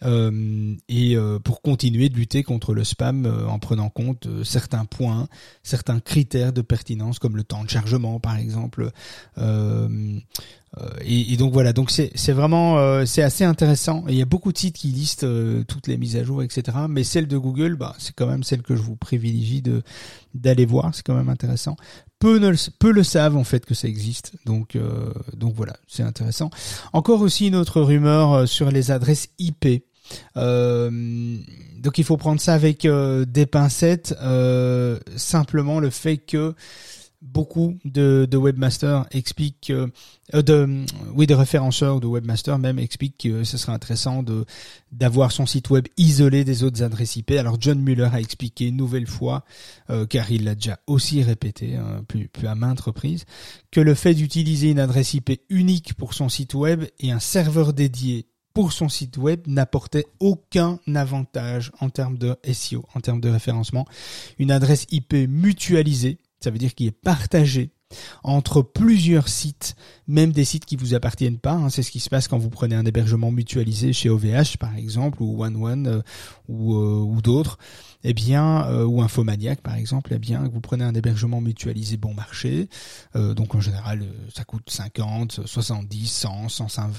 [0.04, 5.28] et euh, pour continuer de lutter contre le spam euh, en prenant compte certains points,
[5.62, 8.90] certains critères de pertinence comme le temps de chargement par exemple.
[11.04, 14.04] Et, et, donc voilà, donc c'est vraiment c'est assez intéressant.
[14.08, 15.26] Il y a beaucoup de sites qui listent
[15.68, 16.76] toutes les mises à jour, etc.
[16.88, 19.82] Mais celle de Google, bah c'est quand même celle que je vous privilégie de
[20.34, 20.92] d'aller voir.
[20.92, 21.76] C'est quand même intéressant
[22.24, 24.32] peu, ne, peu le savent en fait que ça existe.
[24.46, 26.48] Donc, euh, donc voilà, c'est intéressant.
[26.94, 29.84] Encore aussi une autre rumeur euh, sur les adresses IP.
[30.36, 30.90] Euh,
[31.78, 34.14] donc il faut prendre ça avec des pincettes.
[35.16, 36.54] simplement le fait que
[37.24, 39.88] beaucoup de, de webmasters expliquent, euh,
[40.32, 40.84] de,
[41.14, 44.44] oui, des référenceurs de webmasters même expliquent que ce serait intéressant de
[44.92, 47.32] d'avoir son site web isolé des autres adresses IP.
[47.32, 49.44] Alors John Muller a expliqué une nouvelle fois,
[49.90, 53.24] euh, car il l'a déjà aussi répété, hein, plus à maintes reprises,
[53.72, 57.72] que le fait d'utiliser une adresse IP unique pour son site web et un serveur
[57.72, 63.28] dédié pour son site web n'apportait aucun avantage en termes de SEO, en termes de
[63.28, 63.86] référencement.
[64.38, 67.70] Une adresse IP mutualisée ça veut dire qu'il est partagé
[68.22, 69.76] entre plusieurs sites,
[70.06, 71.52] même des sites qui vous appartiennent pas.
[71.52, 71.70] Hein.
[71.70, 75.22] C'est ce qui se passe quand vous prenez un hébergement mutualisé chez OVH par exemple
[75.22, 76.02] ou OneOne euh,
[76.48, 77.58] ou, euh, ou d'autres.
[78.06, 82.68] Eh euh, ou Infomaniac par exemple, eh bien, vous prenez un hébergement mutualisé bon marché,
[83.14, 86.48] donc en général ça coûte 50, 70, 100,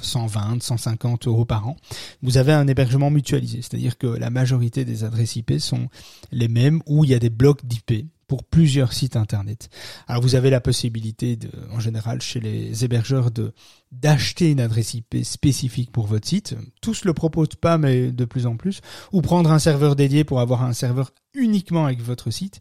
[0.01, 1.77] 120, 150 euros par an.
[2.23, 5.89] Vous avez un hébergement mutualisé, c'est-à-dire que la majorité des adresses IP sont
[6.31, 9.69] les mêmes où il y a des blocs d'IP pour plusieurs sites internet.
[10.07, 13.53] Alors vous avez la possibilité de, en général chez les hébergeurs de
[13.91, 16.55] d'acheter une adresse IP spécifique pour votre site.
[16.81, 18.81] Tous le proposent pas, mais de plus en plus.
[19.13, 22.59] Ou prendre un serveur dédié pour avoir un serveur uniquement avec votre site.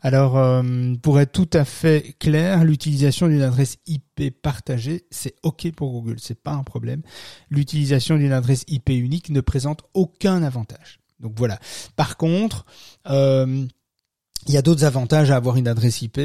[0.00, 5.70] Alors, euh, pour être tout à fait clair, l'utilisation d'une adresse IP partagée, c'est OK
[5.72, 7.02] pour Google, c'est pas un problème.
[7.50, 11.00] L'utilisation d'une adresse IP unique ne présente aucun avantage.
[11.20, 11.58] Donc voilà.
[11.96, 12.66] Par contre,
[13.08, 13.66] euh,
[14.46, 16.18] il y a d'autres avantages à avoir une adresse IP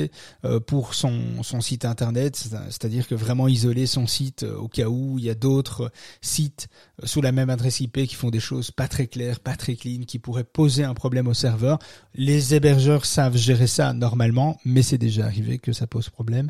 [0.43, 4.88] euh, pour son, son site internet, c'est-à-dire que vraiment isoler son site euh, au cas
[4.88, 5.91] où il y a d'autres
[6.22, 6.68] sites
[7.01, 9.76] euh, sous la même adresse IP qui font des choses pas très claires, pas très
[9.76, 11.78] clean, qui pourraient poser un problème au serveur.
[12.15, 16.49] Les hébergeurs savent gérer ça normalement, mais c'est déjà arrivé que ça pose problème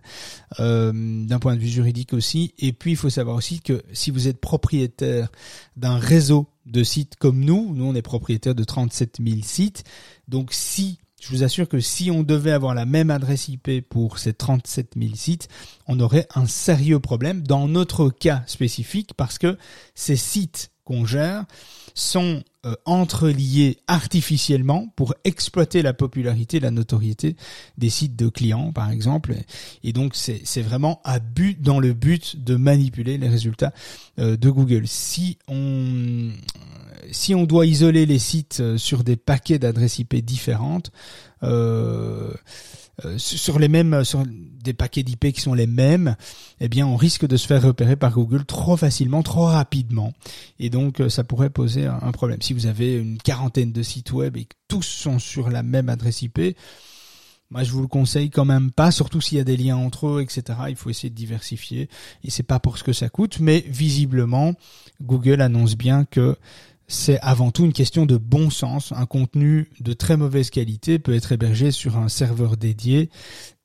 [0.57, 2.53] d'un point de vue juridique aussi.
[2.59, 5.30] Et puis il faut savoir aussi que si vous êtes propriétaire
[5.76, 9.84] d'un réseau de sites comme nous, nous on est propriétaire de 37 000 sites,
[10.28, 14.20] donc si je vous assure que si on devait avoir la même adresse IP pour
[14.20, 15.47] ces 37 000 sites,
[15.88, 19.57] on aurait un sérieux problème dans notre cas spécifique parce que
[19.95, 21.45] ces sites qu'on gère
[21.98, 27.36] sont euh, entreliés artificiellement pour exploiter la popularité, la notoriété
[27.80, 29.36] des sites de clients, par exemple.
[29.84, 33.74] Et donc, c'est vraiment à but, dans le but de manipuler les résultats
[34.20, 34.88] euh, de Google.
[34.88, 36.30] Si on
[37.12, 40.91] si on doit isoler les sites euh, sur des paquets d'adresses IP différentes,
[41.43, 42.34] euh,
[43.18, 46.16] sur les mêmes, sur des paquets d'IP qui sont les mêmes,
[46.60, 50.14] eh bien, on risque de se faire repérer par Google trop facilement, trop rapidement,
[50.60, 52.42] et donc ça pourrait poser un problème.
[52.42, 55.90] Si vous avez une quarantaine de sites web et que tous sont sur la même
[55.90, 56.56] adresse IP,
[57.50, 60.08] moi, je vous le conseille quand même pas, surtout s'il y a des liens entre
[60.08, 60.60] eux, etc.
[60.68, 61.90] Il faut essayer de diversifier.
[62.24, 64.54] Et c'est pas pour ce que ça coûte, mais visiblement,
[65.02, 66.36] Google annonce bien que
[66.88, 68.94] c'est avant tout une question de bon sens.
[68.94, 73.10] Un contenu de très mauvaise qualité peut être hébergé sur un serveur dédié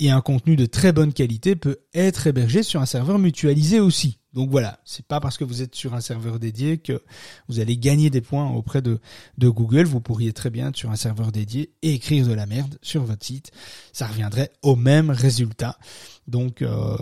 [0.00, 4.18] et un contenu de très bonne qualité peut être hébergé sur un serveur mutualisé aussi.
[4.32, 7.02] Donc voilà, c'est pas parce que vous êtes sur un serveur dédié que
[7.48, 8.98] vous allez gagner des points auprès de,
[9.38, 9.84] Google.
[9.84, 13.04] Vous pourriez très bien être sur un serveur dédié et écrire de la merde sur
[13.04, 13.50] votre site.
[13.92, 15.78] Ça reviendrait au même résultat.
[16.26, 16.96] Donc, euh,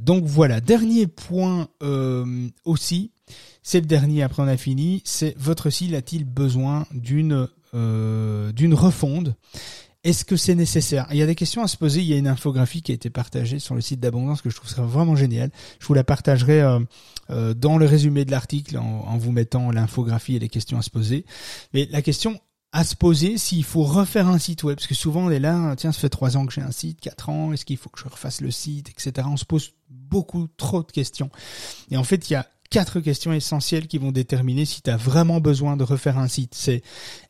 [0.00, 0.60] donc voilà.
[0.60, 3.12] Dernier point euh, aussi,
[3.62, 8.74] c'est le dernier, après on a fini, c'est votre site a-t-il besoin d'une euh, d'une
[8.74, 9.36] refonde
[10.02, 11.06] est-ce que c'est nécessaire?
[11.10, 12.00] Il y a des questions à se poser.
[12.00, 14.56] Il y a une infographie qui a été partagée sur le site d'Abondance que je
[14.56, 15.50] trouve vraiment géniale.
[15.78, 16.80] Je vous la partagerai euh,
[17.28, 20.88] euh, dans le résumé de l'article en, vous mettant l'infographie et les questions à se
[20.88, 21.26] poser.
[21.74, 22.40] Mais la question
[22.72, 25.74] à se poser s'il faut refaire un site web, parce que souvent on est là,
[25.76, 27.98] tiens, ça fait trois ans que j'ai un site, quatre ans, est-ce qu'il faut que
[27.98, 29.26] je refasse le site, etc.
[29.30, 31.30] On se pose beaucoup trop de questions.
[31.90, 34.96] Et en fait, il y a quatre questions essentielles qui vont déterminer si tu as
[34.96, 36.54] vraiment besoin de refaire un site.
[36.54, 36.82] C'est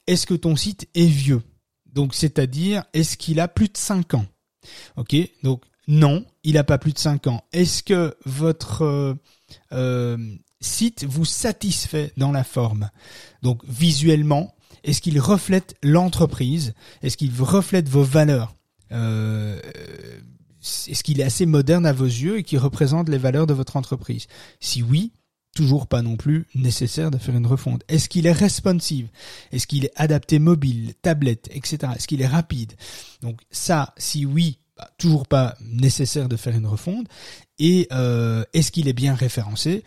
[0.07, 1.43] est-ce que ton site est vieux?
[1.87, 4.27] Donc, c'est-à-dire, est-ce qu'il a plus de 5 ans?
[4.97, 7.43] Ok, donc non, il n'a pas plus de 5 ans.
[7.53, 9.15] Est-ce que votre euh,
[9.73, 10.17] euh,
[10.61, 12.91] site vous satisfait dans la forme?
[13.43, 16.75] Donc, visuellement, est-ce qu'il reflète l'entreprise?
[17.03, 18.55] Est-ce qu'il reflète vos valeurs?
[18.93, 19.61] Euh,
[20.61, 23.77] Est-ce qu'il est assez moderne à vos yeux et qui représente les valeurs de votre
[23.77, 24.27] entreprise?
[24.61, 25.13] Si oui,
[25.55, 27.83] toujours pas non plus nécessaire de faire une refonte.
[27.89, 29.09] Est-ce qu'il est responsive?
[29.53, 31.93] Est-ce qu'il est adapté mobile, tablette, etc.
[31.97, 32.75] Est-ce qu'il est rapide?
[33.23, 37.07] Donc ça, si oui, bah, toujours pas nécessaire de faire une refonte.
[37.59, 39.85] Et euh, est-ce qu'il est bien référencé?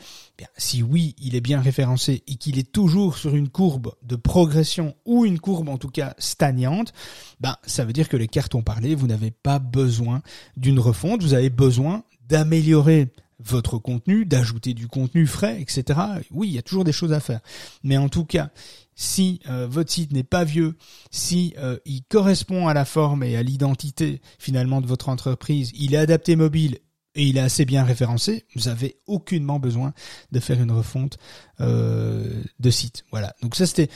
[0.56, 4.94] Si oui, il est bien référencé et qu'il est toujours sur une courbe de progression
[5.06, 6.94] ou une courbe en tout cas stagnante,
[7.40, 10.22] ben, ça veut dire que les cartes ont parlé, vous n'avez pas besoin
[10.58, 13.10] d'une refonte, vous avez besoin d'améliorer
[13.46, 16.00] votre contenu, d'ajouter du contenu frais, etc.
[16.32, 17.42] Oui, il y a toujours des choses à faire.
[17.84, 18.50] Mais en tout cas,
[18.96, 20.76] si euh, votre site n'est pas vieux,
[21.12, 25.94] si euh, il correspond à la forme et à l'identité finalement de votre entreprise, il
[25.94, 26.80] est adapté mobile
[27.16, 29.94] et il est assez bien référencé, vous avez aucunement besoin
[30.32, 31.18] de faire une refonte
[31.62, 33.06] euh, de site.
[33.12, 33.36] Voilà.
[33.42, 33.90] Donc ça c'était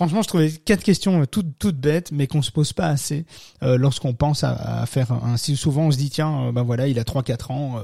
[0.00, 3.26] Franchement, je trouvais quatre questions euh, toutes toutes bêtes, mais qu'on se pose pas assez
[3.62, 5.56] euh, lorsqu'on pense à, faire un site.
[5.56, 7.82] Souvent, on se dit tiens, euh, ben voilà, il a 3-4 ans,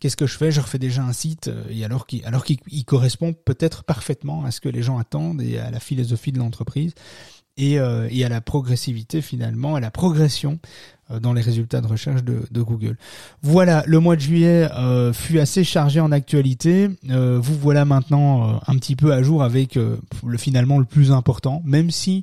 [0.00, 0.50] qu'est-ce que je fais?
[0.50, 4.60] Je refais déjà un site, et alors qu'il alors qu'il correspond peut-être parfaitement à ce
[4.60, 6.94] que les gens attendent et à la philosophie de l'entreprise
[7.56, 10.58] et, euh, à la progressivité finalement, à la progression
[11.10, 12.96] euh, dans les résultats de recherche de, de, Google.
[13.42, 16.88] Voilà, le mois de juillet euh, fut assez chargé en actualité.
[17.10, 21.62] Euh, vous voilà maintenant un petit peu à jour avec le finalement le plus important,
[21.64, 22.22] même si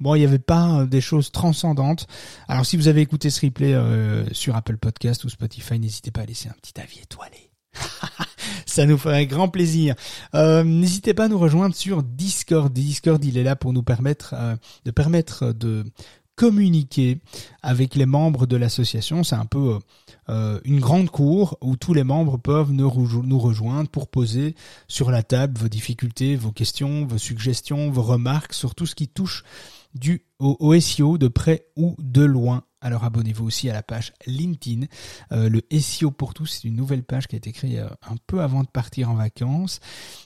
[0.00, 2.08] Bon, il n'y avait pas des choses transcendantes.
[2.48, 3.76] Alors, si vous avez écouté ce replay
[4.32, 7.43] sur Apple Podcast ou Spotify, n'hésitez pas à laisser un petit avis étoilé.
[8.66, 9.94] Ça nous ferait grand plaisir.
[10.34, 12.72] Euh, N'hésitez pas à nous rejoindre sur Discord.
[12.72, 15.84] Discord, il est là pour nous permettre euh, de permettre de
[16.36, 17.20] communiquer
[17.62, 19.22] avec les membres de l'association.
[19.22, 19.78] C'est un peu
[20.28, 22.90] euh, une grande cour où tous les membres peuvent nous,
[23.38, 24.54] rejoindre pour poser
[24.88, 29.08] sur la table vos difficultés, vos questions, vos suggestions, vos remarques sur tout ce qui
[29.08, 29.44] touche
[29.94, 32.64] du au, SEO de près ou de loin.
[32.84, 34.86] Alors abonnez-vous aussi à la page LinkedIn.
[35.32, 38.16] Euh, le SEO pour tous, c'est une nouvelle page qui a été créée euh, un
[38.26, 39.80] peu avant de partir en vacances.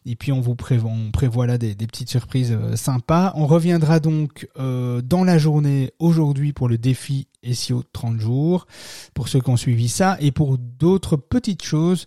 [0.04, 3.32] Et puis on vous prévoit, là des, petites surprises euh, sympas.
[3.36, 8.66] On reviendra donc dans la journée aujourd'hui pour le défi SEO 30 jours,
[9.14, 12.06] pour ceux qui ont suivi ça, et pour d'autres petites choses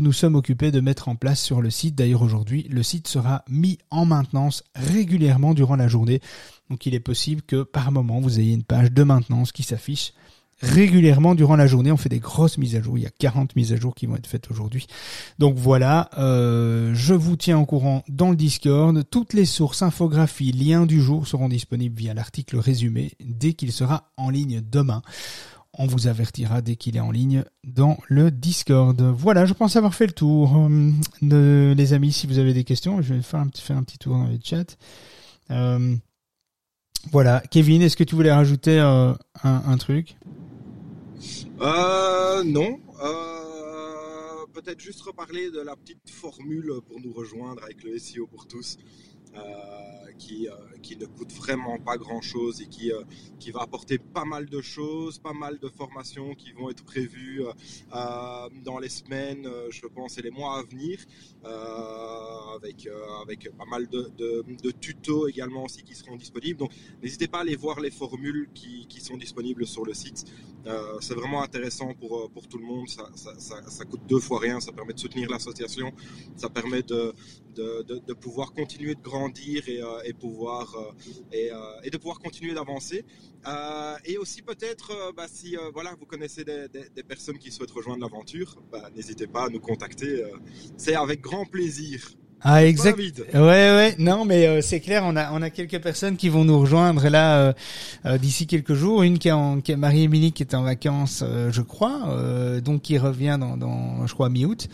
[0.00, 1.94] nous sommes occupés de mettre en place sur le site.
[1.94, 6.20] D'ailleurs aujourd'hui, le site sera mis en maintenance régulièrement durant la journée.
[6.70, 10.12] Donc il est possible que par moment vous ayez une page de maintenance qui s'affiche
[10.60, 11.92] régulièrement durant la journée.
[11.92, 12.98] On fait des grosses mises à jour.
[12.98, 14.86] Il y a 40 mises à jour qui vont être faites aujourd'hui.
[15.38, 19.02] Donc voilà, euh, je vous tiens au courant dans le Discord.
[19.10, 24.10] Toutes les sources, infographies, liens du jour seront disponibles via l'article résumé dès qu'il sera
[24.16, 25.02] en ligne demain.
[25.80, 29.00] On vous avertira dès qu'il est en ligne dans le Discord.
[29.00, 30.56] Voilà, je pense avoir fait le tour.
[31.22, 34.26] Euh, les amis, si vous avez des questions, je vais faire un petit, tour dans
[34.26, 34.76] le chat.
[35.52, 35.94] Euh,
[37.12, 39.14] voilà, Kevin, est-ce que tu voulais rajouter euh,
[39.44, 40.16] un, truc?
[41.60, 42.80] Non.
[44.52, 48.78] Peut-être juste reparler de la petite formule pour nous rejoindre avec le SEO pour tous.
[50.18, 50.48] Qui,
[50.82, 52.90] qui ne coûte vraiment pas grand-chose et qui,
[53.38, 57.42] qui va apporter pas mal de choses, pas mal de formations qui vont être prévues
[57.92, 60.98] dans les semaines, je pense, et les mois à venir,
[62.56, 62.88] avec,
[63.22, 66.58] avec pas mal de, de, tutos également aussi qui seront disponibles.
[66.58, 66.72] Donc
[67.02, 70.24] n'hésitez pas à aller voir les formules qui, qui sont disponibles sur le site.
[71.00, 73.08] C'est vraiment intéressant pour, pour tout le monde, ça,
[73.68, 75.92] ça, coûte deux fois rien, ça permet de soutenir l'association,
[76.36, 77.14] ça permet de,
[77.54, 80.76] de, de, pouvoir continuer de grandir et, et pouvoir
[81.32, 81.50] et,
[81.84, 83.04] et, de pouvoir continuer d'avancer.
[83.46, 87.50] Euh, et aussi peut-être, euh, bah, si euh, voilà, vous connaissez des, des, personnes qui
[87.50, 90.24] souhaitent rejoindre l'aventure, bah, n'hésitez pas à nous contacter.
[90.76, 92.10] c'est avec grand plaisir.
[92.42, 92.98] Ah exact.
[93.34, 96.44] Ouais ouais non mais euh, c'est clair on a on a quelques personnes qui vont
[96.44, 97.52] nous rejoindre là euh,
[98.06, 101.24] euh, d'ici quelques jours une qui est en qui est Marie-Émilie qui est en vacances
[101.50, 102.00] je crois
[102.64, 104.68] donc qui revient dans dans je crois mi-août.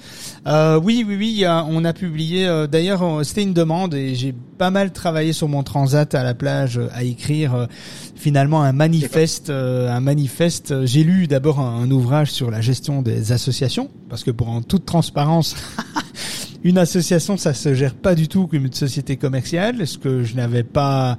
[0.46, 5.32] oui oui oui on a publié d'ailleurs c'était une demande et j'ai pas mal travaillé
[5.32, 7.66] sur mon transat à la plage à écrire
[8.14, 13.32] finalement un manifeste un manifeste j'ai lu d'abord un, un ouvrage sur la gestion des
[13.32, 15.56] associations parce que pour en toute transparence
[16.64, 20.34] une association, ça se gère pas du tout comme une société commerciale, ce que je
[20.34, 21.18] n'avais pas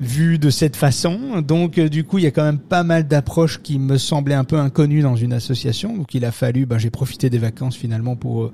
[0.00, 1.42] vu de cette façon.
[1.42, 4.34] Donc euh, du coup, il y a quand même pas mal d'approches qui me semblaient
[4.34, 5.96] un peu inconnues dans une association.
[5.96, 8.52] Donc il a fallu, ben, j'ai profité des vacances finalement pour euh,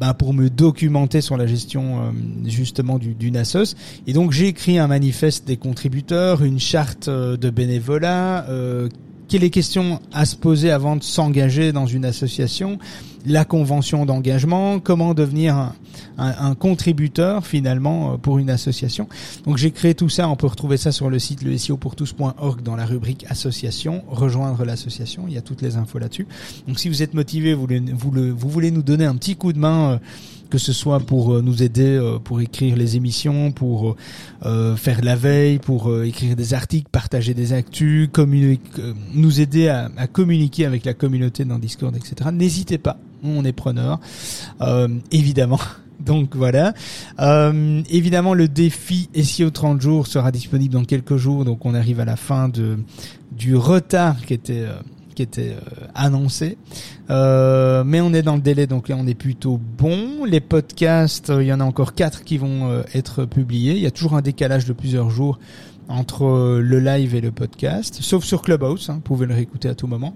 [0.00, 2.10] ben, pour me documenter sur la gestion euh,
[2.46, 3.74] justement d'une assos.
[4.06, 8.46] Et donc j'ai écrit un manifeste des contributeurs, une charte de bénévolat.
[9.28, 12.78] Quelles les questions à se poser avant de s'engager dans une association
[13.26, 15.72] la convention d'engagement, comment devenir
[16.16, 19.08] un, contributeur finalement euh, pour une association.
[19.44, 22.76] Donc j'ai créé tout ça, on peut retrouver ça sur le site le tous.org dans
[22.76, 26.26] la rubrique association, rejoindre l'association, il y a toutes les infos là-dessus.
[26.66, 27.68] Donc si vous êtes motivé, vous
[28.48, 29.98] voulez nous donner un petit coup de main euh,
[30.50, 33.96] que ce soit pour euh, nous aider euh, pour écrire les émissions, pour
[34.44, 38.08] euh, faire la veille, pour écrire des articles, partager des actus,
[39.14, 42.30] nous aider à, communiquer avec la communauté dans Discord, etc.
[42.32, 44.00] N'hésitez pas, on est preneur,
[45.10, 45.60] évidemment.
[46.00, 46.74] Donc voilà.
[47.90, 51.44] Évidemment, le défi SEO 30 jours sera disponible dans quelques jours.
[51.44, 52.78] Donc on arrive à la fin de
[53.32, 54.66] du retard qui était
[55.22, 56.58] était euh, annoncé.
[57.10, 60.24] Euh, mais on est dans le délai, donc là on est plutôt bon.
[60.24, 63.74] Les podcasts, euh, il y en a encore quatre qui vont être publiés.
[63.74, 65.38] Il y a toujours un décalage de plusieurs jours
[65.88, 69.74] entre le live et le podcast, sauf sur Clubhouse, hein, vous pouvez le réécouter à
[69.74, 70.14] tout moment.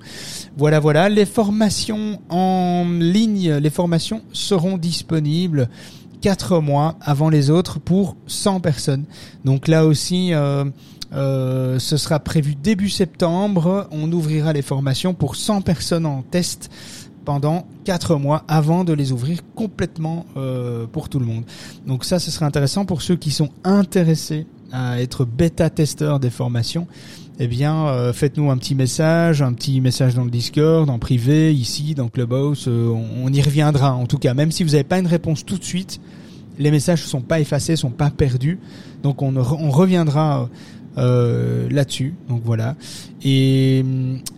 [0.59, 1.09] Voilà, voilà.
[1.09, 5.70] Les formations en ligne, les formations seront disponibles
[6.20, 9.05] quatre mois avant les autres pour 100 personnes.
[9.46, 10.32] Donc là aussi,
[11.14, 13.88] euh, ce sera prévu début septembre.
[13.90, 16.70] On ouvrira les formations pour 100 personnes en test
[17.24, 21.44] pendant 4 mois avant de les ouvrir complètement euh, pour tout le monde.
[21.86, 26.86] Donc ça, ce sera intéressant pour ceux qui sont intéressés à être bêta-testeurs des formations.
[27.38, 31.54] Eh bien, euh, faites-nous un petit message, un petit message dans le Discord, en privé,
[31.54, 32.66] ici, dans Clubhouse.
[32.68, 33.94] on, on, y reviendra.
[33.94, 36.00] En tout cas, même si vous n'avez pas une réponse tout de suite,
[36.58, 38.58] les messages ne sont pas effacés, sont pas perdus.
[39.02, 40.48] Donc on, on reviendra
[40.99, 42.14] euh, là-dessus.
[42.28, 42.76] Donc voilà.
[43.24, 43.84] Et,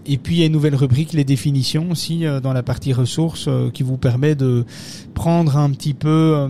[0.07, 2.93] et puis il y a une nouvelle rubrique, les définitions aussi euh, dans la partie
[2.93, 4.65] ressources euh, qui vous permet de
[5.15, 6.49] prendre un petit peu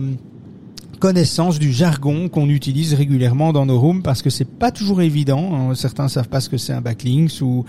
[0.99, 5.53] connaissance du jargon qu'on utilise régulièrement dans nos rooms parce que c'est pas toujours évident.
[5.53, 5.75] Hein.
[5.75, 7.65] Certains savent pas ce que c'est un backlinks ou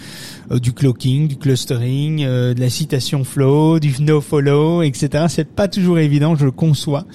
[0.51, 5.25] du cloaking, du clustering, de la citation flow, du no follow, etc.
[5.29, 7.07] C'est pas toujours évident, je le conçois.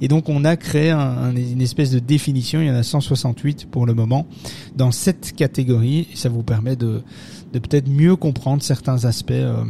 [0.00, 3.66] Et donc on a créé un, une espèce de définition, il y en a 168
[3.70, 4.26] pour le moment,
[4.76, 7.02] dans cette catégorie, ça vous permet de,
[7.52, 9.32] de peut-être mieux comprendre certains aspects.
[9.32, 9.64] Euh,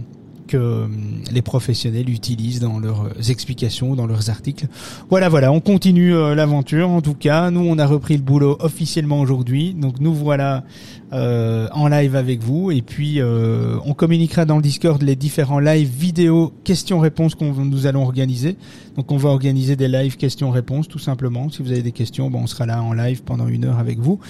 [0.54, 0.86] euh,
[1.30, 4.66] les professionnels utilisent dans leurs explications, dans leurs articles.
[5.08, 6.88] Voilà, voilà, on continue euh, l'aventure.
[6.90, 9.74] En tout cas, nous, on a repris le boulot officiellement aujourd'hui.
[9.74, 10.64] Donc, nous voilà
[11.12, 12.70] euh, en live avec vous.
[12.70, 18.02] Et puis, on communiquera dans le Discord les différents lives vidéo questions-réponses qu'on nous allons
[18.02, 18.56] organiser.
[18.96, 21.50] Donc, on va organiser des lives questions-réponses, tout simplement.
[21.50, 23.98] Si vous avez des questions, bon, on sera là en live pendant une heure avec
[23.98, 24.20] vous.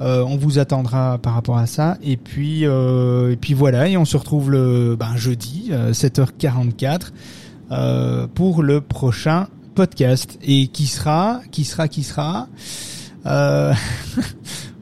[0.00, 1.96] Euh, on vous attendra par rapport à ça.
[2.02, 7.12] Et puis, euh, et puis voilà, et on se retrouve le ben, jeudi, 7h44,
[7.70, 10.38] euh, pour le prochain podcast.
[10.42, 12.48] Et qui sera, qui sera, qui sera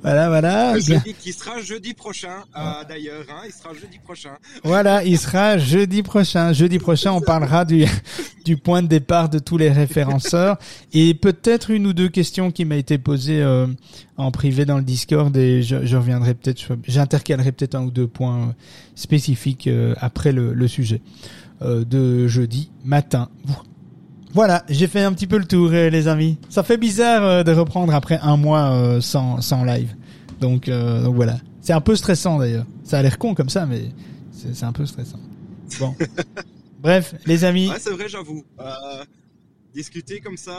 [0.03, 0.79] Voilà, voilà.
[0.79, 3.25] Jeudi, qui sera jeudi prochain, euh, d'ailleurs.
[3.31, 4.37] Hein, il sera jeudi prochain.
[4.65, 6.53] Voilà, il sera jeudi prochain.
[6.53, 7.87] Jeudi prochain, on parlera du
[8.45, 10.59] du point de départ de tous les référenceurs
[10.93, 13.67] et peut-être une ou deux questions qui m'a été posées euh,
[14.17, 18.07] en privé dans le Discord et je, je reviendrai peut-être, j'intercalerai peut-être un ou deux
[18.07, 18.55] points
[18.95, 21.01] spécifiques euh, après le, le sujet
[21.63, 23.29] euh, de jeudi matin.
[24.35, 26.39] Voilà, j'ai fait un petit peu le tour, euh, les amis.
[26.49, 29.95] Ça fait bizarre euh, de reprendre après un mois euh, sans, sans live.
[30.41, 31.39] Donc, donc voilà.
[31.61, 32.67] C'est un peu stressant d'ailleurs.
[32.83, 33.91] Ça a l'air con comme ça, mais
[34.33, 35.21] c'est un peu stressant.
[35.79, 35.95] Bon.
[36.81, 37.69] Bref, les amis.
[37.69, 38.45] Ouais, c'est vrai, j'avoue.
[39.73, 40.53] discuter comme ça,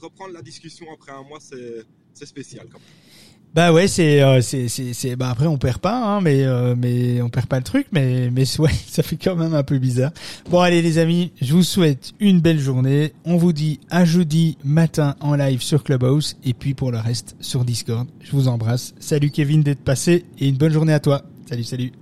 [0.00, 3.05] reprendre la discussion après un mois, c'est spécial quand même.
[3.54, 7.22] Bah ouais, c'est euh, c'est c'est bah après on perd pas hein, mais euh, mais
[7.22, 10.10] on perd pas le truc mais mais ouais, ça fait quand même un peu bizarre.
[10.50, 13.14] Bon allez les amis, je vous souhaite une belle journée.
[13.24, 17.34] On vous dit à jeudi matin en live sur Clubhouse et puis pour le reste
[17.40, 18.06] sur Discord.
[18.20, 18.94] Je vous embrasse.
[19.00, 21.22] Salut Kevin d'être passé et une bonne journée à toi.
[21.48, 21.92] Salut salut.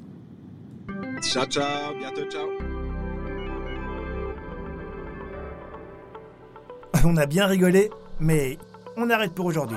[1.22, 2.49] Ciao ciao, bientôt ciao.
[7.05, 8.59] On a bien rigolé, mais
[8.97, 9.76] on arrête pour aujourd'hui.